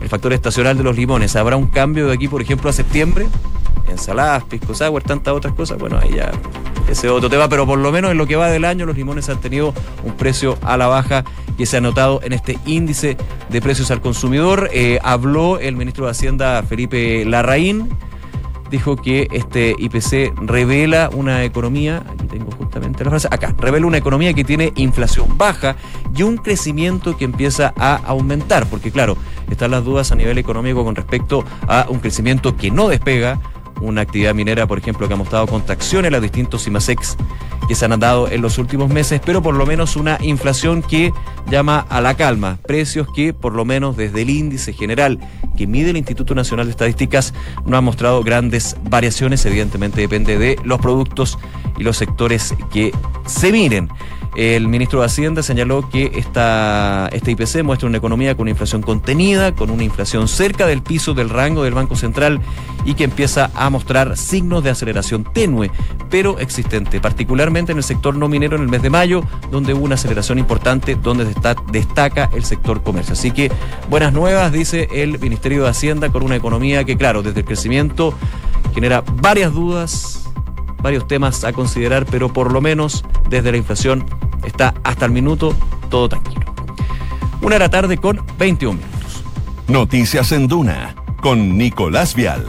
el 0.00 0.08
factor 0.08 0.32
estacional 0.32 0.76
de 0.76 0.84
los 0.84 0.96
limones, 0.96 1.36
¿habrá 1.36 1.56
un 1.56 1.66
cambio 1.66 2.08
de 2.08 2.14
aquí, 2.14 2.28
por 2.28 2.42
ejemplo, 2.42 2.68
a 2.68 2.72
septiembre? 2.72 3.26
Ensaladas, 3.88 4.44
pisco 4.44 4.74
sour, 4.74 5.02
tantas 5.02 5.34
otras 5.34 5.54
cosas. 5.54 5.78
Bueno, 5.78 5.98
ahí 5.98 6.14
ya 6.16 6.32
ese 6.88 7.08
otro 7.08 7.30
tema, 7.30 7.48
pero 7.48 7.66
por 7.66 7.78
lo 7.78 7.92
menos 7.92 8.10
en 8.10 8.18
lo 8.18 8.26
que 8.26 8.36
va 8.36 8.48
del 8.48 8.64
año 8.64 8.86
los 8.86 8.96
limones 8.96 9.28
han 9.28 9.40
tenido 9.40 9.72
un 10.04 10.12
precio 10.12 10.58
a 10.62 10.76
la 10.76 10.88
baja 10.88 11.24
que 11.56 11.66
se 11.66 11.76
ha 11.76 11.80
notado 11.80 12.20
en 12.22 12.32
este 12.32 12.58
índice 12.66 13.16
de 13.48 13.60
precios 13.60 13.90
al 13.90 14.00
consumidor. 14.00 14.70
Eh, 14.72 14.98
habló 15.02 15.58
el 15.58 15.76
ministro 15.76 16.06
de 16.06 16.12
Hacienda 16.12 16.62
Felipe 16.62 17.24
Larraín, 17.24 17.88
dijo 18.70 18.96
que 18.96 19.28
este 19.32 19.76
IPC 19.78 20.34
revela 20.40 21.10
una 21.12 21.44
economía, 21.44 22.02
aquí 22.08 22.26
tengo 22.26 22.50
justamente 22.52 23.04
la 23.04 23.10
frase, 23.10 23.28
acá, 23.30 23.54
revela 23.58 23.86
una 23.86 23.98
economía 23.98 24.32
que 24.32 24.44
tiene 24.44 24.72
inflación 24.76 25.36
baja 25.36 25.76
y 26.16 26.22
un 26.22 26.38
crecimiento 26.38 27.16
que 27.16 27.26
empieza 27.26 27.74
a 27.76 27.96
aumentar, 27.96 28.66
porque 28.66 28.90
claro, 28.90 29.16
están 29.50 29.72
las 29.72 29.84
dudas 29.84 30.10
a 30.10 30.14
nivel 30.14 30.38
económico 30.38 30.84
con 30.84 30.96
respecto 30.96 31.44
a 31.68 31.86
un 31.90 32.00
crecimiento 32.00 32.56
que 32.56 32.70
no 32.70 32.88
despega, 32.88 33.38
una 33.82 34.02
actividad 34.02 34.34
minera, 34.34 34.66
por 34.66 34.78
ejemplo, 34.78 35.06
que 35.08 35.14
ha 35.14 35.16
mostrado 35.16 35.46
contracciones 35.46 36.08
en 36.08 36.12
los 36.12 36.22
distintos 36.22 36.64
CIMASEX 36.64 37.16
que 37.68 37.74
se 37.74 37.84
han 37.84 37.98
dado 38.00 38.28
en 38.28 38.42
los 38.42 38.58
últimos 38.58 38.90
meses, 38.90 39.20
pero 39.24 39.42
por 39.42 39.54
lo 39.54 39.66
menos 39.66 39.96
una 39.96 40.18
inflación 40.20 40.82
que 40.82 41.12
llama 41.50 41.86
a 41.88 42.00
la 42.00 42.14
calma. 42.16 42.58
Precios 42.66 43.06
que, 43.14 43.32
por 43.34 43.54
lo 43.54 43.64
menos 43.64 43.96
desde 43.96 44.22
el 44.22 44.30
índice 44.30 44.72
general 44.72 45.18
que 45.56 45.66
mide 45.66 45.90
el 45.90 45.96
Instituto 45.96 46.34
Nacional 46.34 46.66
de 46.66 46.72
Estadísticas, 46.72 47.34
no 47.66 47.76
han 47.76 47.84
mostrado 47.84 48.22
grandes 48.22 48.76
variaciones. 48.88 49.44
Evidentemente 49.46 50.00
depende 50.00 50.38
de 50.38 50.56
los 50.64 50.80
productos 50.80 51.38
y 51.78 51.82
los 51.82 51.96
sectores 51.96 52.54
que 52.72 52.92
se 53.26 53.52
miren. 53.52 53.88
El 54.34 54.66
ministro 54.68 55.00
de 55.00 55.06
Hacienda 55.06 55.42
señaló 55.42 55.90
que 55.90 56.12
esta, 56.14 57.08
este 57.12 57.32
IPC 57.32 57.62
muestra 57.64 57.86
una 57.86 57.98
economía 57.98 58.34
con 58.34 58.48
inflación 58.48 58.80
contenida, 58.80 59.54
con 59.54 59.70
una 59.70 59.84
inflación 59.84 60.26
cerca 60.26 60.66
del 60.66 60.82
piso 60.82 61.12
del 61.12 61.28
rango 61.28 61.64
del 61.64 61.74
Banco 61.74 61.96
Central 61.96 62.40
y 62.86 62.94
que 62.94 63.04
empieza 63.04 63.50
a 63.54 63.68
mostrar 63.68 64.16
signos 64.16 64.64
de 64.64 64.70
aceleración 64.70 65.24
tenue, 65.24 65.70
pero 66.08 66.38
existente, 66.38 66.98
particularmente 66.98 67.72
en 67.72 67.78
el 67.78 67.84
sector 67.84 68.16
no 68.16 68.26
minero 68.26 68.56
en 68.56 68.62
el 68.62 68.68
mes 68.68 68.80
de 68.80 68.88
mayo, 68.88 69.22
donde 69.50 69.74
hubo 69.74 69.84
una 69.84 69.96
aceleración 69.96 70.38
importante, 70.38 70.94
donde 70.94 71.26
destaca 71.70 72.30
el 72.32 72.44
sector 72.44 72.82
comercio. 72.82 73.12
Así 73.12 73.32
que 73.32 73.52
buenas 73.90 74.14
nuevas, 74.14 74.50
dice 74.50 74.88
el 74.92 75.18
Ministerio 75.18 75.64
de 75.64 75.68
Hacienda, 75.68 76.08
con 76.08 76.22
una 76.22 76.36
economía 76.36 76.84
que, 76.84 76.96
claro, 76.96 77.22
desde 77.22 77.40
el 77.40 77.46
crecimiento 77.46 78.14
genera 78.74 79.04
varias 79.20 79.52
dudas 79.52 80.22
varios 80.82 81.06
temas 81.06 81.44
a 81.44 81.52
considerar, 81.52 82.04
pero 82.06 82.32
por 82.32 82.52
lo 82.52 82.60
menos 82.60 83.04
desde 83.30 83.52
la 83.52 83.56
inflación 83.56 84.04
está 84.44 84.74
hasta 84.84 85.06
el 85.06 85.12
minuto 85.12 85.54
todo 85.90 86.08
tranquilo. 86.08 86.42
Una 87.40 87.56
de 87.56 87.58
la 87.58 87.70
tarde 87.70 87.96
con 87.98 88.24
21 88.38 88.78
minutos. 88.78 89.24
Noticias 89.68 90.32
en 90.32 90.48
Duna 90.48 90.94
con 91.20 91.56
Nicolás 91.56 92.14
Vial. 92.14 92.44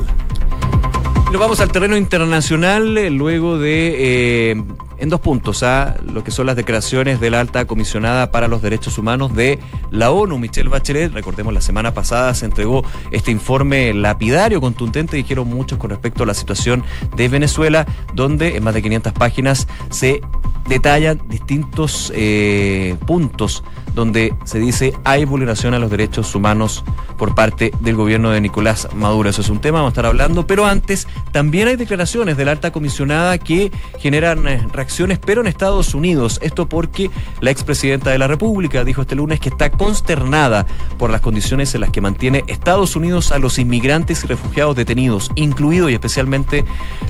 Nos 1.32 1.40
vamos 1.40 1.60
al 1.62 1.72
terreno 1.72 1.98
internacional 1.98 2.98
eh, 2.98 3.10
luego 3.10 3.58
de 3.58 4.52
eh, 4.52 4.64
en 5.04 5.10
dos 5.10 5.20
puntos 5.20 5.64
a 5.64 5.98
lo 6.14 6.24
que 6.24 6.32
son 6.32 6.46
las 6.46 6.56
declaraciones 6.56 7.20
de 7.20 7.30
la 7.30 7.42
alta 7.42 7.66
comisionada 7.66 8.32
para 8.32 8.48
los 8.48 8.62
derechos 8.62 8.98
humanos 8.98 9.36
de 9.36 9.60
la 9.92 10.12
ONU, 10.12 10.40
Michelle 10.40 10.70
Bachelet. 10.70 11.12
Recordemos, 11.12 11.54
la 11.54 11.60
semana 11.60 11.94
pasada 11.94 12.34
se 12.34 12.46
entregó 12.46 12.86
este 13.12 13.30
informe 13.30 13.94
lapidario, 13.94 14.62
contundente, 14.62 15.18
dijeron 15.18 15.50
muchos 15.50 15.78
con 15.78 15.90
respecto 15.90 16.24
a 16.24 16.26
la 16.26 16.34
situación 16.34 16.86
de 17.18 17.28
Venezuela, 17.28 17.86
donde 18.14 18.56
en 18.56 18.64
más 18.64 18.74
de 18.74 18.82
500 18.82 19.12
páginas 19.12 19.68
se 19.90 20.22
detallan 20.70 21.22
distintos 21.28 22.10
eh, 22.16 22.96
puntos 23.06 23.66
donde 23.94 24.34
se 24.46 24.60
dice 24.60 24.94
hay 25.04 25.26
vulneración 25.26 25.74
a 25.74 25.80
los 25.80 25.90
derechos 25.90 26.34
humanos 26.36 26.84
por 27.18 27.36
parte 27.36 27.72
del 27.80 27.96
gobierno 27.96 28.32
de 28.32 28.42
Nicolás 28.42 28.88
Maduro. 28.96 29.30
Eso 29.30 29.42
es 29.42 29.50
un 29.50 29.60
tema, 29.60 29.80
vamos 29.80 29.92
a 29.92 29.94
estar 29.94 30.06
hablando, 30.06 30.46
pero 30.48 30.66
antes 30.66 31.08
también 31.32 31.68
hay 31.68 31.76
declaraciones 31.76 32.38
de 32.38 32.46
la 32.46 32.52
alta 32.52 32.72
comisionada 32.72 33.38
que 33.38 33.72
generan 34.00 34.48
eh, 34.48 34.68
reacciones, 34.72 35.20
pero 35.20 35.42
en 35.42 35.48
Estados 35.48 35.94
Unidos. 35.94 36.40
Esto 36.42 36.68
porque 36.68 37.10
la 37.40 37.52
expresidenta 37.52 38.10
de 38.10 38.18
la 38.18 38.28
República 38.28 38.84
dijo 38.84 39.02
este 39.02 39.16
lunes 39.16 39.40
que 39.40 39.50
está 39.50 39.70
consternada 39.72 40.66
por 40.98 41.10
las 41.10 41.22
condiciones 41.22 41.74
en 41.76 41.82
las 41.82 41.92
que 41.92 42.02
mantiene 42.02 42.44
Estados 42.48 42.96
Unidos 42.96 43.32
a 43.32 43.40
los 43.40 43.60
inmigrantes 43.60 44.24
y 44.24 44.28
refugiados 44.28 44.76
detenidos, 44.76 45.32
incluidos 45.36 45.92
y 45.92 45.94
especialmente 45.94 46.66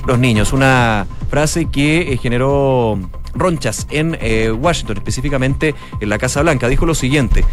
los 0.06 0.18
niños. 0.18 0.52
Una 0.52 1.06
frase 1.30 1.66
que 1.66 2.12
eh, 2.12 2.18
generó 2.18 2.98
ronchas 3.34 3.86
en 3.90 4.16
eh, 4.20 4.50
Washington, 4.50 4.98
específicamente 4.98 5.74
en 6.00 6.08
la 6.08 6.18
Casa 6.18 6.42
Blanca. 6.42 6.68
Dijo 6.68 6.86
lo 6.86 6.94
siguiente. 6.94 7.44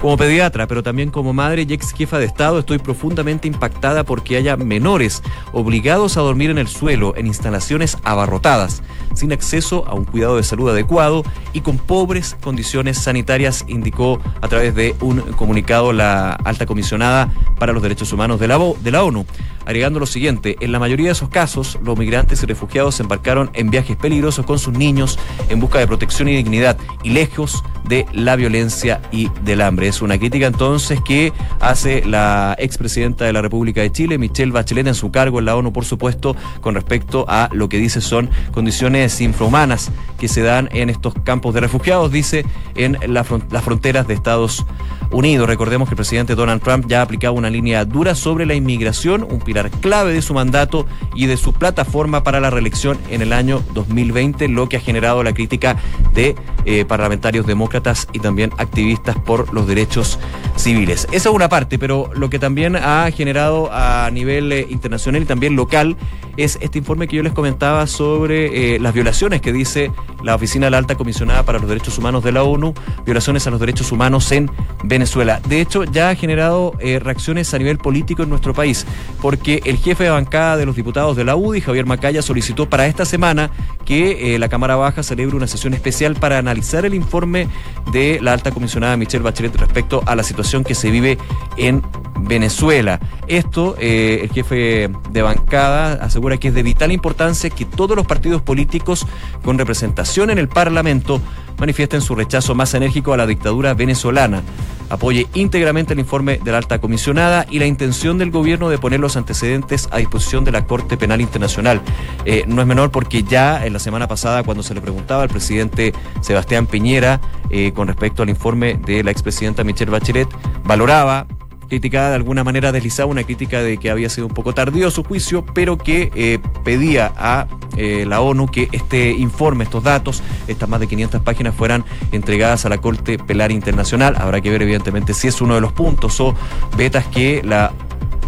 Como 0.00 0.16
pediatra, 0.16 0.68
pero 0.68 0.84
también 0.84 1.10
como 1.10 1.32
madre 1.32 1.66
y 1.68 1.72
ex 1.72 1.92
jefa 1.92 2.20
de 2.20 2.26
Estado, 2.26 2.60
estoy 2.60 2.78
profundamente 2.78 3.48
impactada 3.48 4.04
porque 4.04 4.36
haya 4.36 4.56
menores 4.56 5.24
obligados 5.52 6.16
a 6.16 6.20
dormir 6.20 6.50
en 6.50 6.58
el 6.58 6.68
suelo, 6.68 7.16
en 7.16 7.26
instalaciones 7.26 7.98
abarrotadas, 8.04 8.80
sin 9.14 9.32
acceso 9.32 9.84
a 9.88 9.94
un 9.94 10.04
cuidado 10.04 10.36
de 10.36 10.44
salud 10.44 10.70
adecuado 10.70 11.24
y 11.52 11.62
con 11.62 11.78
pobres 11.78 12.36
condiciones 12.40 12.98
sanitarias, 12.98 13.64
indicó 13.66 14.20
a 14.40 14.46
través 14.46 14.72
de 14.76 14.94
un 15.00 15.20
comunicado 15.32 15.92
la 15.92 16.34
alta 16.34 16.64
comisionada 16.64 17.32
para 17.58 17.72
los 17.72 17.82
derechos 17.82 18.12
humanos 18.12 18.38
de 18.38 18.46
la, 18.46 18.56
de 18.80 18.90
la 18.92 19.02
ONU 19.02 19.26
agregando 19.68 20.00
lo 20.00 20.06
siguiente, 20.06 20.56
en 20.60 20.72
la 20.72 20.78
mayoría 20.78 21.08
de 21.08 21.12
esos 21.12 21.28
casos, 21.28 21.78
los 21.84 21.98
migrantes 21.98 22.42
y 22.42 22.46
refugiados 22.46 22.94
se 22.94 23.02
embarcaron 23.02 23.50
en 23.52 23.68
viajes 23.68 23.98
peligrosos 23.98 24.46
con 24.46 24.58
sus 24.58 24.72
niños 24.72 25.18
en 25.50 25.60
busca 25.60 25.78
de 25.78 25.86
protección 25.86 26.26
y 26.28 26.36
dignidad 26.36 26.78
y 27.02 27.10
lejos 27.10 27.62
de 27.86 28.06
la 28.14 28.34
violencia 28.36 29.02
y 29.12 29.28
del 29.44 29.60
hambre. 29.60 29.88
Es 29.88 30.00
una 30.00 30.18
crítica 30.18 30.46
entonces 30.46 31.02
que 31.02 31.34
hace 31.60 32.02
la 32.06 32.56
expresidenta 32.58 33.26
de 33.26 33.34
la 33.34 33.42
República 33.42 33.82
de 33.82 33.92
Chile, 33.92 34.16
Michelle 34.16 34.52
Bachelet, 34.52 34.86
en 34.86 34.94
su 34.94 35.10
cargo 35.10 35.38
en 35.38 35.44
la 35.44 35.54
ONU, 35.54 35.70
por 35.70 35.84
supuesto, 35.84 36.34
con 36.62 36.74
respecto 36.74 37.26
a 37.28 37.50
lo 37.52 37.68
que 37.68 37.76
dice 37.76 38.00
son 38.00 38.30
condiciones 38.52 39.20
infrahumanas 39.20 39.90
que 40.18 40.28
se 40.28 40.40
dan 40.40 40.70
en 40.72 40.88
estos 40.88 41.12
campos 41.24 41.52
de 41.52 41.60
refugiados, 41.60 42.10
dice, 42.10 42.46
en 42.74 42.96
las 43.06 43.26
fronteras 43.64 44.06
de 44.06 44.14
Estados 44.14 44.64
Unidos. 45.10 45.46
Recordemos 45.46 45.88
que 45.88 45.92
el 45.92 45.96
presidente 45.96 46.34
Donald 46.34 46.62
Trump 46.62 46.86
ya 46.88 47.00
ha 47.00 47.02
aplicado 47.02 47.34
una 47.34 47.50
línea 47.50 47.84
dura 47.84 48.14
sobre 48.14 48.46
la 48.46 48.54
inmigración, 48.54 49.22
un 49.22 49.40
clave 49.64 50.12
de 50.12 50.22
su 50.22 50.34
mandato 50.34 50.86
y 51.14 51.26
de 51.26 51.36
su 51.36 51.52
plataforma 51.52 52.22
para 52.22 52.40
la 52.40 52.50
reelección 52.50 52.98
en 53.10 53.22
el 53.22 53.32
año 53.32 53.62
2020, 53.74 54.48
lo 54.48 54.68
que 54.68 54.76
ha 54.76 54.80
generado 54.80 55.22
la 55.22 55.34
crítica 55.34 55.76
de 56.14 56.36
eh, 56.64 56.84
parlamentarios 56.84 57.46
demócratas 57.46 58.08
y 58.12 58.20
también 58.20 58.50
activistas 58.58 59.16
por 59.16 59.52
los 59.52 59.66
derechos 59.66 60.18
civiles. 60.58 61.06
Esa 61.12 61.28
es 61.28 61.34
una 61.34 61.48
parte, 61.48 61.78
pero 61.78 62.10
lo 62.14 62.30
que 62.30 62.38
también 62.38 62.76
ha 62.76 63.10
generado 63.10 63.70
a 63.72 64.10
nivel 64.10 64.52
eh, 64.52 64.66
internacional 64.68 65.22
y 65.22 65.24
también 65.24 65.56
local 65.56 65.96
es 66.36 66.58
este 66.60 66.78
informe 66.78 67.08
que 67.08 67.16
yo 67.16 67.22
les 67.22 67.32
comentaba 67.32 67.86
sobre 67.86 68.74
eh, 68.74 68.78
las 68.78 68.94
violaciones 68.94 69.40
que 69.40 69.52
dice 69.52 69.90
la 70.22 70.34
Oficina 70.34 70.66
de 70.66 70.70
la 70.70 70.78
Alta 70.78 70.94
Comisionada 70.94 71.42
para 71.44 71.58
los 71.58 71.68
Derechos 71.68 71.98
Humanos 71.98 72.22
de 72.22 72.32
la 72.32 72.44
ONU, 72.44 72.74
violaciones 73.04 73.46
a 73.46 73.50
los 73.50 73.58
derechos 73.58 73.92
humanos 73.92 74.30
en 74.32 74.50
Venezuela. 74.84 75.40
De 75.48 75.60
hecho, 75.60 75.84
ya 75.84 76.10
ha 76.10 76.14
generado 76.14 76.74
eh, 76.80 76.98
reacciones 76.98 77.52
a 77.54 77.58
nivel 77.58 77.78
político 77.78 78.22
en 78.22 78.30
nuestro 78.30 78.54
país, 78.54 78.86
porque 79.20 79.62
el 79.64 79.78
jefe 79.78 80.04
de 80.04 80.10
bancada 80.10 80.56
de 80.56 80.66
los 80.66 80.76
diputados 80.76 81.16
de 81.16 81.24
la 81.24 81.34
UDI, 81.34 81.60
Javier 81.60 81.86
Macaya, 81.86 82.22
solicitó 82.22 82.68
para 82.68 82.86
esta 82.86 83.04
semana 83.04 83.50
que 83.84 84.38
la 84.38 84.48
Cámara 84.48 84.76
Baja 84.76 85.02
celebre 85.02 85.34
una 85.34 85.46
sesión 85.46 85.72
especial 85.72 86.14
para 86.14 86.38
analizar 86.38 86.84
el 86.84 86.94
informe 86.94 87.48
de 87.90 88.20
la 88.20 88.34
Alta 88.34 88.50
Comisionada 88.50 88.96
Michelle 88.96 89.24
Bachelet 89.24 89.56
respecto 89.56 90.02
a 90.04 90.14
la 90.14 90.22
situación 90.22 90.47
que 90.64 90.74
se 90.74 90.90
vive 90.90 91.18
en 91.56 91.82
Venezuela. 92.20 93.00
Esto, 93.26 93.76
eh, 93.78 94.20
el 94.22 94.30
jefe 94.30 94.90
de 95.10 95.22
bancada 95.22 96.04
asegura 96.04 96.38
que 96.38 96.48
es 96.48 96.54
de 96.54 96.62
vital 96.62 96.90
importancia 96.90 97.50
que 97.50 97.64
todos 97.64 97.96
los 97.96 98.06
partidos 98.06 98.42
políticos 98.42 99.06
con 99.44 99.58
representación 99.58 100.30
en 100.30 100.38
el 100.38 100.48
Parlamento 100.48 101.20
manifiesten 101.58 102.00
su 102.00 102.14
rechazo 102.14 102.54
más 102.54 102.72
enérgico 102.74 103.12
a 103.12 103.16
la 103.16 103.26
dictadura 103.26 103.74
venezolana, 103.74 104.42
apoye 104.88 105.26
íntegramente 105.34 105.92
el 105.92 106.00
informe 106.00 106.38
de 106.42 106.52
la 106.52 106.58
alta 106.58 106.80
comisionada 106.80 107.46
y 107.50 107.58
la 107.58 107.66
intención 107.66 108.18
del 108.18 108.30
gobierno 108.30 108.68
de 108.68 108.78
poner 108.78 109.00
los 109.00 109.16
antecedentes 109.16 109.88
a 109.90 109.98
disposición 109.98 110.44
de 110.44 110.52
la 110.52 110.66
Corte 110.66 110.96
Penal 110.96 111.20
Internacional. 111.20 111.80
Eh, 112.24 112.44
no 112.46 112.60
es 112.60 112.66
menor 112.66 112.90
porque 112.90 113.22
ya 113.22 113.64
en 113.64 113.72
la 113.72 113.78
semana 113.78 114.08
pasada, 114.08 114.42
cuando 114.42 114.62
se 114.62 114.74
le 114.74 114.80
preguntaba 114.80 115.22
al 115.22 115.28
presidente 115.28 115.92
Sebastián 116.20 116.66
Piñera 116.66 117.20
eh, 117.50 117.72
con 117.72 117.88
respecto 117.88 118.22
al 118.22 118.28
informe 118.28 118.74
de 118.74 119.02
la 119.02 119.10
expresidenta 119.10 119.64
Michelle 119.64 119.90
Bachelet, 119.90 120.28
valoraba 120.64 121.26
criticada 121.68 122.10
de 122.10 122.16
alguna 122.16 122.44
manera, 122.44 122.72
deslizaba 122.72 123.10
una 123.10 123.24
crítica 123.24 123.60
de 123.62 123.78
que 123.78 123.90
había 123.90 124.08
sido 124.08 124.26
un 124.26 124.34
poco 124.34 124.54
tardío 124.54 124.90
su 124.90 125.04
juicio, 125.04 125.44
pero 125.54 125.78
que 125.78 126.10
eh, 126.14 126.38
pedía 126.64 127.12
a 127.16 127.46
eh, 127.76 128.04
la 128.06 128.20
ONU 128.20 128.46
que 128.48 128.68
este 128.72 129.10
informe, 129.12 129.64
estos 129.64 129.84
datos, 129.84 130.22
estas 130.46 130.68
más 130.68 130.80
de 130.80 130.86
500 130.88 131.22
páginas 131.22 131.54
fueran 131.54 131.84
entregadas 132.12 132.64
a 132.64 132.68
la 132.68 132.78
Corte 132.78 133.18
Pelar 133.18 133.52
Internacional. 133.52 134.16
Habrá 134.18 134.40
que 134.40 134.50
ver 134.50 134.62
evidentemente 134.62 135.14
si 135.14 135.28
es 135.28 135.40
uno 135.40 135.54
de 135.54 135.60
los 135.60 135.72
puntos 135.72 136.18
o 136.20 136.34
vetas 136.76 137.06
que 137.06 137.42
la 137.44 137.72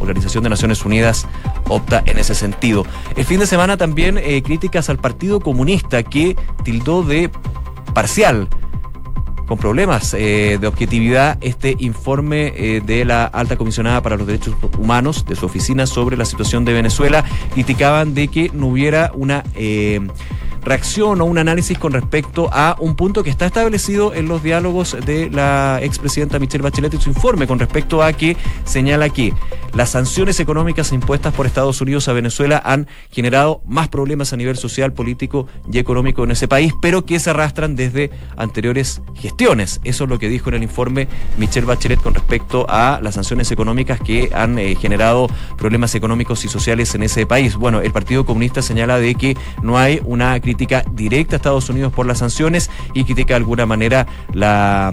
Organización 0.00 0.44
de 0.44 0.50
Naciones 0.50 0.84
Unidas 0.84 1.26
opta 1.68 2.02
en 2.06 2.18
ese 2.18 2.34
sentido. 2.34 2.84
El 3.16 3.24
fin 3.24 3.40
de 3.40 3.46
semana 3.46 3.76
también 3.76 4.18
eh, 4.18 4.42
críticas 4.42 4.88
al 4.88 4.98
Partido 4.98 5.40
Comunista 5.40 6.02
que 6.02 6.36
tildó 6.64 7.02
de 7.02 7.30
parcial 7.94 8.48
con 9.50 9.58
problemas 9.58 10.14
eh, 10.14 10.58
de 10.60 10.66
objetividad 10.68 11.36
este 11.40 11.74
informe 11.80 12.52
eh, 12.54 12.80
de 12.86 13.04
la 13.04 13.24
alta 13.24 13.56
comisionada 13.56 14.00
para 14.00 14.16
los 14.16 14.24
derechos 14.24 14.54
humanos 14.78 15.26
de 15.26 15.34
su 15.34 15.44
oficina 15.44 15.88
sobre 15.88 16.16
la 16.16 16.24
situación 16.24 16.64
de 16.64 16.72
Venezuela. 16.72 17.24
Criticaban 17.52 18.14
de 18.14 18.28
que 18.28 18.52
no 18.54 18.68
hubiera 18.68 19.10
una... 19.12 19.42
Eh, 19.56 20.06
reacción 20.62 21.20
o 21.20 21.24
un 21.24 21.38
análisis 21.38 21.78
con 21.78 21.92
respecto 21.92 22.48
a 22.52 22.76
un 22.78 22.94
punto 22.96 23.22
que 23.22 23.30
está 23.30 23.46
establecido 23.46 24.14
en 24.14 24.28
los 24.28 24.42
diálogos 24.42 24.96
de 25.04 25.30
la 25.30 25.80
expresidenta 25.82 26.38
Michelle 26.38 26.62
Bachelet 26.62 26.94
y 26.94 26.98
su 26.98 27.10
informe 27.10 27.46
con 27.46 27.58
respecto 27.58 28.02
a 28.02 28.12
que 28.12 28.36
señala 28.64 29.08
que 29.08 29.32
las 29.74 29.90
sanciones 29.90 30.40
económicas 30.40 30.92
impuestas 30.92 31.32
por 31.32 31.46
Estados 31.46 31.80
Unidos 31.80 32.08
a 32.08 32.12
Venezuela 32.12 32.60
han 32.64 32.88
generado 33.10 33.62
más 33.66 33.88
problemas 33.88 34.32
a 34.32 34.36
nivel 34.36 34.56
social, 34.56 34.92
político 34.92 35.46
y 35.72 35.78
económico 35.78 36.24
en 36.24 36.32
ese 36.32 36.48
país, 36.48 36.72
pero 36.80 37.04
que 37.04 37.18
se 37.20 37.30
arrastran 37.30 37.76
desde 37.76 38.10
anteriores 38.36 39.02
gestiones. 39.14 39.80
Eso 39.84 40.04
es 40.04 40.10
lo 40.10 40.18
que 40.18 40.28
dijo 40.28 40.48
en 40.48 40.56
el 40.56 40.62
informe 40.62 41.08
Michelle 41.38 41.66
Bachelet 41.66 42.00
con 42.00 42.14
respecto 42.14 42.66
a 42.68 43.00
las 43.02 43.14
sanciones 43.14 43.50
económicas 43.50 44.00
que 44.00 44.30
han 44.34 44.58
eh, 44.58 44.74
generado 44.74 45.28
problemas 45.56 45.94
económicos 45.94 46.44
y 46.44 46.48
sociales 46.48 46.94
en 46.94 47.02
ese 47.02 47.26
país. 47.26 47.56
Bueno, 47.56 47.80
el 47.80 47.92
Partido 47.92 48.24
Comunista 48.26 48.62
señala 48.62 48.98
de 48.98 49.14
que 49.14 49.36
no 49.62 49.78
hay 49.78 50.00
una 50.04 50.38
crítica 50.50 50.84
directa 50.92 51.36
a 51.36 51.38
Estados 51.38 51.70
Unidos 51.70 51.92
por 51.92 52.06
las 52.06 52.18
sanciones 52.18 52.70
y 52.92 53.04
critica 53.04 53.34
de 53.34 53.36
alguna 53.36 53.66
manera 53.66 54.06
la, 54.32 54.92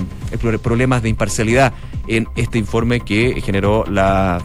problemas 0.62 1.02
de 1.02 1.10
imparcialidad 1.10 1.74
en 2.08 2.28
este 2.36 2.60
informe 2.60 3.00
que 3.00 3.42
generó 3.42 3.84
la 3.90 4.40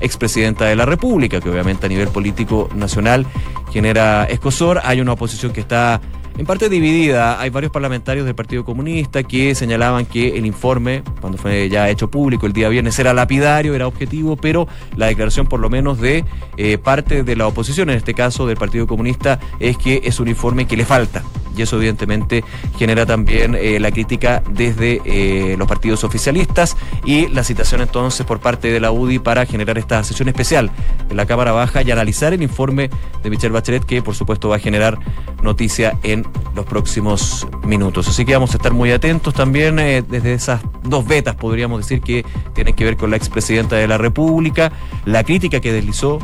expresidenta 0.00 0.64
de 0.64 0.74
la 0.74 0.86
República, 0.86 1.40
que 1.40 1.50
obviamente 1.50 1.84
a 1.84 1.88
nivel 1.90 2.08
político 2.08 2.70
nacional 2.74 3.26
genera 3.70 4.24
escosor. 4.24 4.80
Hay 4.82 5.02
una 5.02 5.12
oposición 5.12 5.52
que 5.52 5.60
está 5.60 6.00
en 6.38 6.46
parte 6.46 6.68
dividida. 6.68 7.40
Hay 7.40 7.50
varios 7.50 7.72
parlamentarios 7.72 8.26
del 8.26 8.34
Partido 8.34 8.64
Comunista 8.64 9.22
que 9.22 9.54
señalaban 9.54 10.06
que 10.06 10.36
el 10.36 10.46
informe, 10.46 11.02
cuando 11.20 11.38
fue 11.38 11.68
ya 11.68 11.88
hecho 11.88 12.10
público 12.10 12.46
el 12.46 12.52
día 12.52 12.68
viernes, 12.68 12.98
era 12.98 13.14
lapidario, 13.14 13.74
era 13.74 13.86
objetivo, 13.86 14.36
pero 14.36 14.68
la 14.96 15.06
declaración 15.06 15.46
por 15.46 15.60
lo 15.60 15.70
menos 15.70 16.00
de 16.00 16.24
eh, 16.56 16.78
parte 16.78 17.22
de 17.22 17.36
la 17.36 17.46
oposición, 17.46 17.90
en 17.90 17.96
este 17.96 18.14
caso 18.14 18.46
del 18.46 18.56
Partido 18.56 18.86
Comunista, 18.86 19.38
es 19.60 19.76
que 19.78 20.02
es 20.04 20.20
un 20.20 20.28
informe 20.28 20.66
que 20.66 20.76
le 20.76 20.84
falta 20.84 21.22
y 21.56 21.62
eso 21.62 21.76
evidentemente 21.76 22.44
genera 22.78 23.06
también 23.06 23.54
eh, 23.54 23.80
la 23.80 23.90
crítica 23.90 24.42
desde 24.50 25.00
eh, 25.04 25.56
los 25.56 25.66
partidos 25.66 26.04
oficialistas 26.04 26.76
y 27.04 27.28
la 27.28 27.44
citación 27.44 27.80
entonces 27.80 28.26
por 28.26 28.40
parte 28.40 28.70
de 28.70 28.80
la 28.80 28.90
UDI 28.90 29.18
para 29.18 29.46
generar 29.46 29.78
esta 29.78 30.02
sesión 30.04 30.28
especial 30.28 30.70
en 31.08 31.16
la 31.16 31.26
Cámara 31.26 31.52
Baja 31.52 31.82
y 31.82 31.90
analizar 31.90 32.32
el 32.32 32.42
informe 32.42 32.90
de 33.22 33.30
Michelle 33.30 33.52
Bachelet 33.52 33.84
que 33.84 34.02
por 34.02 34.14
supuesto 34.14 34.48
va 34.48 34.56
a 34.56 34.58
generar 34.58 34.98
noticia 35.42 35.98
en 36.02 36.26
los 36.54 36.66
próximos 36.66 37.46
minutos. 37.64 38.08
Así 38.08 38.24
que 38.24 38.32
vamos 38.32 38.52
a 38.54 38.56
estar 38.56 38.72
muy 38.72 38.90
atentos 38.90 39.34
también 39.34 39.78
eh, 39.78 40.02
desde 40.06 40.34
esas 40.34 40.60
dos 40.82 41.06
vetas, 41.06 41.36
podríamos 41.36 41.80
decir, 41.80 42.00
que 42.00 42.24
tienen 42.54 42.74
que 42.74 42.84
ver 42.84 42.96
con 42.96 43.10
la 43.10 43.16
expresidenta 43.16 43.76
de 43.76 43.86
la 43.86 43.98
República, 43.98 44.72
la 45.04 45.24
crítica 45.24 45.60
que 45.60 45.72
deslizó 45.72 46.18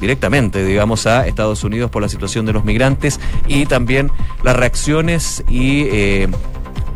directamente, 0.00 0.64
digamos, 0.64 1.06
a 1.06 1.26
Estados 1.26 1.62
Unidos 1.64 1.90
por 1.90 2.02
la 2.02 2.08
situación 2.08 2.46
de 2.46 2.52
los 2.52 2.64
migrantes 2.64 3.20
y 3.46 3.66
también 3.66 4.10
las 4.42 4.56
reacciones 4.56 5.44
y 5.48 5.82
eh, 5.90 6.28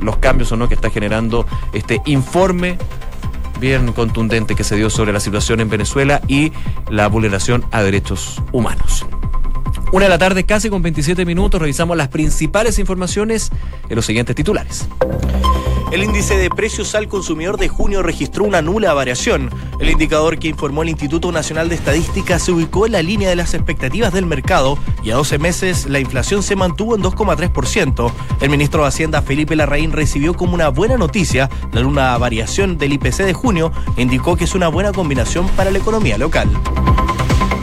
los 0.01 0.17
cambios 0.19 0.51
o 0.53 0.57
no 0.57 0.69
que 0.69 0.75
está 0.75 0.91
generando 0.91 1.47
este 1.73 2.01
informe 2.07 2.79
bien 3.61 3.93
contundente 3.93 4.55
que 4.55 4.65
se 4.65 4.77
dio 4.77 4.91
sobre 4.91 5.13
la 5.13 5.21
situación 5.21 5.61
en 5.61 5.69
Venezuela 5.69 6.21
y 6.29 6.53
la 6.91 7.07
vulneración 7.09 7.65
a 7.71 7.83
derechos 7.83 8.43
humanos. 8.53 9.07
Una 9.93 10.07
de 10.07 10.11
la 10.11 10.19
tarde, 10.19 10.45
casi 10.45 10.71
con 10.71 10.83
27 10.83 11.25
minutos, 11.25 11.61
revisamos 11.61 11.97
las 11.97 12.09
principales 12.09 12.79
informaciones 12.81 13.51
en 13.89 13.95
los 13.95 14.05
siguientes 14.05 14.35
titulares. 14.35 14.89
El 15.95 16.03
índice 16.03 16.37
de 16.37 16.51
precios 16.51 16.97
al 16.97 17.07
consumidor 17.07 17.57
de 17.57 17.69
junio 17.69 18.03
registró 18.03 18.43
una 18.43 18.61
nula 18.61 18.93
variación. 18.95 19.49
El 19.79 19.91
indicador 19.91 20.41
que 20.41 20.49
informó 20.49 20.83
el 20.83 20.89
Instituto 20.89 21.31
Nacional 21.31 21.69
de 21.69 21.77
Estadística 21.77 22.41
se 22.41 22.51
ubicó 22.51 22.87
en 22.87 22.91
la 22.91 23.03
línea 23.03 23.29
de 23.29 23.37
las 23.37 23.55
expectativas 23.55 24.13
del 24.13 24.27
mercado 24.27 24.77
y 25.05 25.13
a 25.13 25.15
12 25.15 25.39
meses 25.39 25.87
la 25.87 26.01
inflación 26.01 26.43
se 26.43 26.57
mantuvo 26.57 26.97
en 26.97 27.03
2,3%. 27.05 28.11
El 28.41 28.51
ministro 28.51 28.83
de 28.83 28.89
Hacienda 28.89 29.23
Felipe 29.23 29.55
Larraín 29.55 29.93
recibió 29.93 30.35
como 30.35 30.55
una 30.55 30.69
buena 30.69 30.97
noticia 30.97 31.49
la 31.71 31.83
nula 31.83 32.19
variación 32.19 32.77
del 32.77 32.95
IPC 32.95 33.19
de 33.19 33.33
junio 33.33 33.71
e 33.97 34.03
indicó 34.03 34.35
que 34.35 34.47
es 34.47 34.57
una 34.57 34.67
buena 34.67 34.91
combinación 34.91 35.47
para 35.51 35.71
la 35.71 35.79
economía 35.79 36.19
local. 36.19 36.51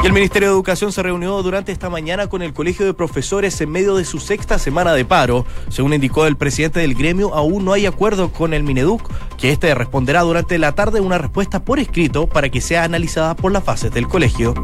Y 0.04 0.08
el 0.08 0.14
Ministerio 0.14 0.50
de 0.50 0.56
Educación 0.56 0.92
se 0.92 1.04
reunió 1.04 1.44
durante 1.44 1.72
esta 1.72 1.88
mañana 1.88 2.28
con 2.28 2.42
el 2.42 2.54
Colegio 2.54 2.88
de 2.88 2.96
Profesores 2.96 3.62
en 3.62 3.70
medio 3.70 3.96
de 3.96 4.04
su 4.04 4.20
sexta 4.20 4.58
semana 4.58 4.94
de 4.94 5.06
paro. 5.06 5.46
Según 5.70 5.94
indicó 5.94 6.26
el 6.26 6.38
presidente 6.38 6.80
del 6.80 6.96
gremio, 6.96 7.36
aún 7.36 7.66
no 7.66 7.74
hay 7.74 7.86
acuerdo 7.86 8.32
con 8.32 8.56
el 8.56 8.64
Mineduc, 8.64 9.08
que 9.38 9.52
este 9.52 9.76
responderá 9.76 10.22
durante 10.22 10.58
la 10.58 10.72
tarde 10.72 11.02
una 11.02 11.20
respuesta 11.20 11.64
por 11.64 11.78
escrito 11.78 12.26
para 12.26 12.50
que 12.50 12.62
sea 12.62 12.84
analizada 12.84 13.36
por 13.36 13.52
las 13.52 13.64
fases 13.64 13.92
del 13.92 14.08
colegio 14.08 14.56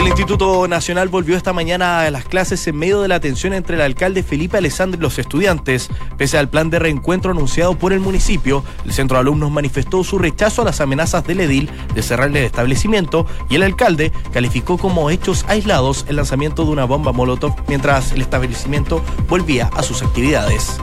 el 0.00 0.06
Instituto 0.06 0.68
Nacional 0.68 1.08
volvió 1.08 1.36
esta 1.36 1.52
mañana 1.52 2.02
a 2.02 2.10
las 2.12 2.24
clases 2.24 2.64
en 2.68 2.76
medio 2.76 3.02
de 3.02 3.08
la 3.08 3.18
tensión 3.18 3.52
entre 3.52 3.74
el 3.74 3.82
alcalde 3.82 4.22
Felipe 4.22 4.56
Alessandro 4.56 4.96
y 4.98 5.02
los 5.02 5.18
estudiantes. 5.18 5.88
Pese 6.16 6.38
al 6.38 6.48
plan 6.48 6.70
de 6.70 6.78
reencuentro 6.78 7.32
anunciado 7.32 7.76
por 7.76 7.92
el 7.92 7.98
municipio, 7.98 8.62
el 8.84 8.92
centro 8.92 9.16
de 9.16 9.22
alumnos 9.22 9.50
manifestó 9.50 10.04
su 10.04 10.18
rechazo 10.18 10.62
a 10.62 10.66
las 10.66 10.80
amenazas 10.80 11.26
del 11.26 11.40
edil 11.40 11.68
de 11.94 12.02
cerrarle 12.02 12.40
el 12.40 12.46
establecimiento 12.46 13.26
y 13.48 13.56
el 13.56 13.64
alcalde 13.64 14.12
calificó 14.32 14.78
como 14.78 15.10
hechos 15.10 15.44
aislados 15.48 16.06
el 16.08 16.16
lanzamiento 16.16 16.64
de 16.64 16.70
una 16.70 16.84
bomba 16.84 17.10
molotov 17.10 17.56
mientras 17.66 18.12
el 18.12 18.22
establecimiento 18.22 19.02
volvía 19.28 19.68
a 19.74 19.82
sus 19.82 20.02
actividades. 20.02 20.78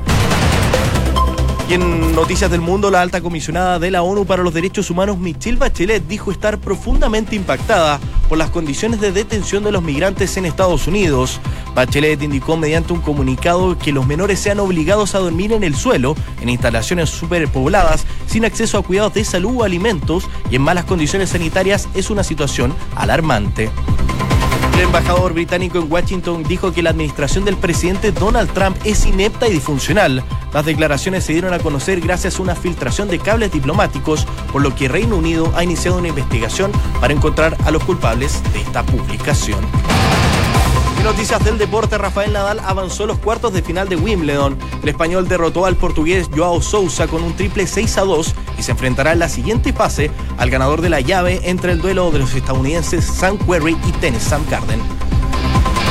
Y 1.68 1.74
en 1.74 2.14
Noticias 2.14 2.52
del 2.52 2.62
Mundo, 2.62 2.92
la 2.92 3.02
alta 3.02 3.22
comisionada 3.22 3.80
de 3.80 3.90
la 3.90 4.04
ONU 4.04 4.26
para 4.26 4.44
los 4.44 4.54
Derechos 4.54 4.92
Humanos, 4.92 5.18
Michelle 5.18 5.58
Bachelet, 5.58 6.06
dijo 6.08 6.32
estar 6.32 6.60
profundamente 6.60 7.36
impactada 7.36 8.00
por 8.30 8.38
las 8.38 8.52
condiciones 8.52 9.02
de 9.02 9.12
detención 9.12 9.64
de 9.64 9.72
los 9.72 9.82
migrantes 9.82 10.38
en 10.38 10.46
Estados 10.46 10.86
Unidos. 10.86 11.40
Bachelet 11.74 12.22
indicó 12.22 12.56
mediante 12.56 12.94
un 12.94 13.02
comunicado 13.02 13.80
que 13.80 13.92
los 13.92 14.06
menores 14.06 14.40
sean 14.40 14.60
obligados 14.60 15.16
a 15.16 15.20
dormir 15.20 15.54
en 15.54 15.64
el 15.64 15.76
suelo, 15.76 16.16
en 16.40 16.50
instalaciones 16.50 17.10
superpobladas, 17.10 18.06
sin 18.28 18.46
acceso 18.46 18.78
a 18.78 18.84
cuidados 18.84 19.16
de 19.16 19.26
salud 19.26 19.56
o 19.58 19.64
alimentos 19.64 20.30
y 20.52 20.58
en 20.58 20.62
malas 20.62 20.86
condiciones 20.86 21.30
sanitarias 21.30 21.90
es 21.96 22.12
una 22.12 22.24
situación 22.24 22.76
alarmante. 22.96 23.72
El 24.76 24.82
embajador 24.82 25.32
británico 25.32 25.78
en 25.78 25.90
Washington 25.90 26.44
dijo 26.44 26.74
que 26.74 26.84
la 26.84 26.90
administración 26.90 27.46
del 27.46 27.56
presidente 27.56 28.12
Donald 28.12 28.52
Trump 28.52 28.76
es 28.84 29.06
inepta 29.06 29.48
y 29.48 29.54
disfuncional. 29.54 30.22
Las 30.54 30.66
declaraciones 30.66 31.24
se 31.24 31.32
dieron 31.32 31.54
a 31.54 31.60
conocer 31.60 32.02
gracias 32.02 32.38
a 32.38 32.42
una 32.42 32.56
filtración 32.56 33.08
de 33.08 33.20
cables 33.20 33.54
diplomáticos, 33.54 34.28
por 34.52 34.62
lo 34.62 34.76
que 34.76 34.90
Reino 34.90 35.16
Unido 35.16 35.50
ha 35.56 35.64
iniciado 35.64 35.98
una 35.98 36.10
investigación 36.10 36.74
para 37.00 37.14
encontrar 37.14 37.56
a 37.64 37.72
los 37.72 37.86
culpables 37.86 38.44
de 38.52 38.60
esta 38.60 38.86
publicación 38.86 39.64
noticias 41.04 41.44
del 41.44 41.58
deporte, 41.58 41.98
Rafael 41.98 42.32
Nadal 42.32 42.60
avanzó 42.60 43.06
los 43.06 43.18
cuartos 43.20 43.54
de 43.54 43.62
final 43.62 43.90
de 43.90 43.96
Wimbledon. 43.96 44.58
El 44.82 44.90
español 44.90 45.28
derrotó 45.28 45.66
al 45.66 45.76
portugués 45.76 46.30
Joao 46.36 46.62
Sousa 46.62 47.08
con 47.08 47.24
un 47.24 47.36
triple 47.36 47.68
6 47.68 47.98
a 47.98 48.02
2 48.02 48.36
y 48.58 48.64
se 48.64 48.72
enfrentará 48.72 49.14
en 49.14 49.20
la 49.20 49.30
siguiente 49.30 49.74
fase 49.74 50.12
al 50.38 50.50
ganador 50.50 50.82
de 50.82 50.90
la 50.90 51.02
llave 51.02 51.42
entre 51.44 51.72
el 51.72 51.82
duelo 51.82 52.12
de 52.12 52.20
los 52.20 52.34
estadounidenses 52.34 53.06
Sam 53.06 53.38
Querrey 53.38 53.78
y 53.88 53.92
Tennis 53.94 54.24
Sam 54.24 54.44
Garden 54.50 55.05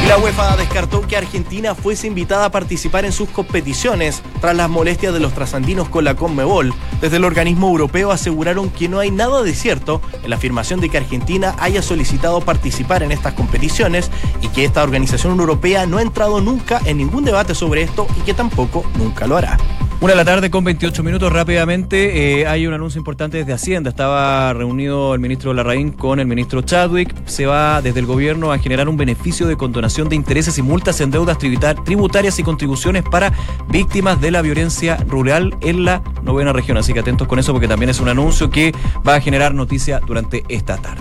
la 0.09 0.19
UEFA 0.19 0.57
descartó 0.57 1.01
que 1.07 1.17
Argentina 1.17 1.75
fuese 1.75 2.07
invitada 2.07 2.47
a 2.47 2.51
participar 2.51 3.05
en 3.05 3.13
sus 3.13 3.29
competiciones 3.31 4.23
tras 4.41 4.55
las 4.55 4.69
molestias 4.69 5.15
de 5.15 5.21
los 5.21 5.33
trasandinos 5.33 5.89
con 5.89 6.05
la 6.05 6.15
Conmebol. 6.15 6.75
Desde 7.01 7.17
el 7.17 7.25
organismo 7.25 7.69
europeo 7.69 8.11
aseguraron 8.11 8.71
que 8.71 8.89
no 8.89 8.99
hay 8.99 9.11
nada 9.11 9.43
de 9.43 9.55
cierto 9.55 10.03
en 10.23 10.31
la 10.31 10.37
afirmación 10.37 10.81
de 10.81 10.91
que 10.91 10.99
Argentina 10.99 11.55
haya 11.59 11.81
solicitado 11.81 12.41
participar 12.43 13.03
en 13.03 13.13
estas 13.13 13.33
competiciones 13.35 14.11
y 14.43 14.49
que 14.49 14.65
esta 14.65 14.83
organización 14.83 15.39
europea 15.39 15.87
no 15.87 15.99
ha 15.99 16.03
entrado 16.03 16.41
nunca 16.41 16.81
en 16.85 16.99
ningún 16.99 17.25
debate 17.25 17.55
sobre 17.55 17.83
esto 17.83 18.07
y 18.19 18.21
que 18.23 18.35
tampoco 18.35 18.85
nunca 18.99 19.27
lo 19.27 19.37
hará. 19.37 19.59
Una 20.05 20.13
de 20.13 20.17
la 20.19 20.25
tarde 20.27 20.51
con 20.51 20.65
28 20.65 21.03
minutos 21.03 21.33
rápidamente. 21.33 22.41
Eh, 22.43 22.47
hay 22.47 22.67
un 22.67 22.75
anuncio 22.75 22.99
importante 22.99 23.39
desde 23.39 23.55
Hacienda. 23.55 23.89
Estaba 23.89 24.53
reunido 24.53 25.15
el 25.15 25.19
ministro 25.19 25.55
Larraín 25.55 25.93
con 25.93 26.21
el 26.21 26.27
ministro 26.27 26.61
Chadwick. 26.61 27.15
Se 27.25 27.47
va 27.47 27.81
desde 27.81 28.01
el 28.01 28.05
gobierno 28.05 28.53
a 28.53 28.59
generar 28.59 28.91
un 28.91 28.99
beneficio 28.99 29.47
de 29.47 29.57
condonación 29.57 30.11
de 30.11 30.17
intereses 30.17 30.59
y 30.59 30.63
multas 30.63 31.01
en 31.01 31.11
deudas 31.11 31.39
tributarias 31.39 32.39
y 32.39 32.43
contribuciones 32.43 33.03
para 33.03 33.33
víctimas 33.71 34.21
de 34.21 34.31
la 34.31 34.43
violencia 34.43 34.99
rural 35.09 35.57
en 35.63 35.87
la 35.87 36.03
novena 36.23 36.53
región. 36.53 36.77
Así 36.77 36.93
que 36.93 37.01
atentos 37.01 37.27
con 37.27 37.39
eso 37.39 37.53
porque 37.53 37.67
también 37.67 37.89
es 37.89 37.99
un 37.99 38.11
anuncio 38.11 38.51
que 38.51 38.75
va 39.09 39.15
a 39.15 39.21
generar 39.23 39.55
noticia 39.55 40.01
durante 40.07 40.45
esta 40.51 40.77
tarde. 40.77 41.01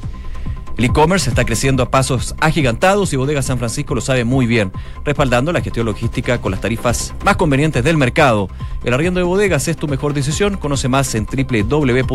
El 0.77 0.85
e-commerce 0.85 1.29
está 1.29 1.45
creciendo 1.45 1.83
a 1.83 1.91
pasos 1.91 2.35
agigantados 2.39 3.13
y 3.13 3.17
Bodega 3.17 3.41
San 3.41 3.57
Francisco 3.57 3.93
lo 3.93 4.01
sabe 4.01 4.25
muy 4.25 4.45
bien, 4.45 4.71
respaldando 5.03 5.51
la 5.51 5.61
gestión 5.61 5.85
logística 5.85 6.39
con 6.39 6.51
las 6.51 6.61
tarifas 6.61 7.13
más 7.23 7.35
convenientes 7.35 7.83
del 7.83 7.97
mercado. 7.97 8.49
El 8.83 8.93
arriendo 8.93 9.19
de 9.19 9.25
bodegas 9.25 9.67
es 9.67 9.77
tu 9.77 9.87
mejor 9.87 10.13
decisión. 10.13 10.57
Conoce 10.57 10.87
más 10.87 11.13
en 11.13 11.25
www.bsf.cl. 11.25 12.11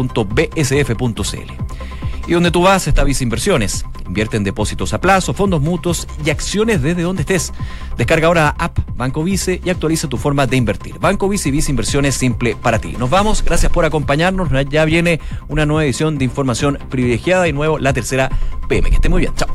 Y 2.26 2.32
donde 2.32 2.50
tú 2.50 2.62
vas 2.62 2.86
está 2.88 3.04
Visa 3.04 3.22
Inversiones. 3.22 3.84
Invierte 4.06 4.36
en 4.36 4.44
depósitos 4.44 4.92
a 4.92 5.00
plazo, 5.00 5.32
fondos 5.32 5.60
mutuos 5.60 6.08
y 6.24 6.30
acciones 6.30 6.82
desde 6.82 7.02
donde 7.02 7.22
estés. 7.22 7.52
Descarga 7.96 8.26
ahora 8.28 8.42
la 8.42 8.64
app 8.64 8.78
Banco 8.96 9.22
Vice 9.22 9.60
y 9.64 9.70
actualiza 9.70 10.08
tu 10.08 10.16
forma 10.16 10.46
de 10.46 10.56
invertir. 10.56 10.98
Banco 10.98 11.28
Vice 11.28 11.48
y 11.48 11.52
Visa 11.52 11.70
Inversiones 11.70 12.14
simple 12.14 12.56
para 12.56 12.78
ti. 12.78 12.96
Nos 12.98 13.10
vamos, 13.10 13.44
gracias 13.44 13.70
por 13.70 13.84
acompañarnos. 13.84 14.48
Ya 14.68 14.84
viene 14.84 15.20
una 15.48 15.66
nueva 15.66 15.84
edición 15.84 16.18
de 16.18 16.24
información 16.24 16.78
privilegiada 16.90 17.46
y 17.48 17.52
nuevo 17.52 17.78
la 17.78 17.92
tercera 17.92 18.30
PM. 18.68 18.90
Que 18.90 18.96
esté 18.96 19.08
muy 19.08 19.20
bien. 19.20 19.34
Chao. 19.34 19.48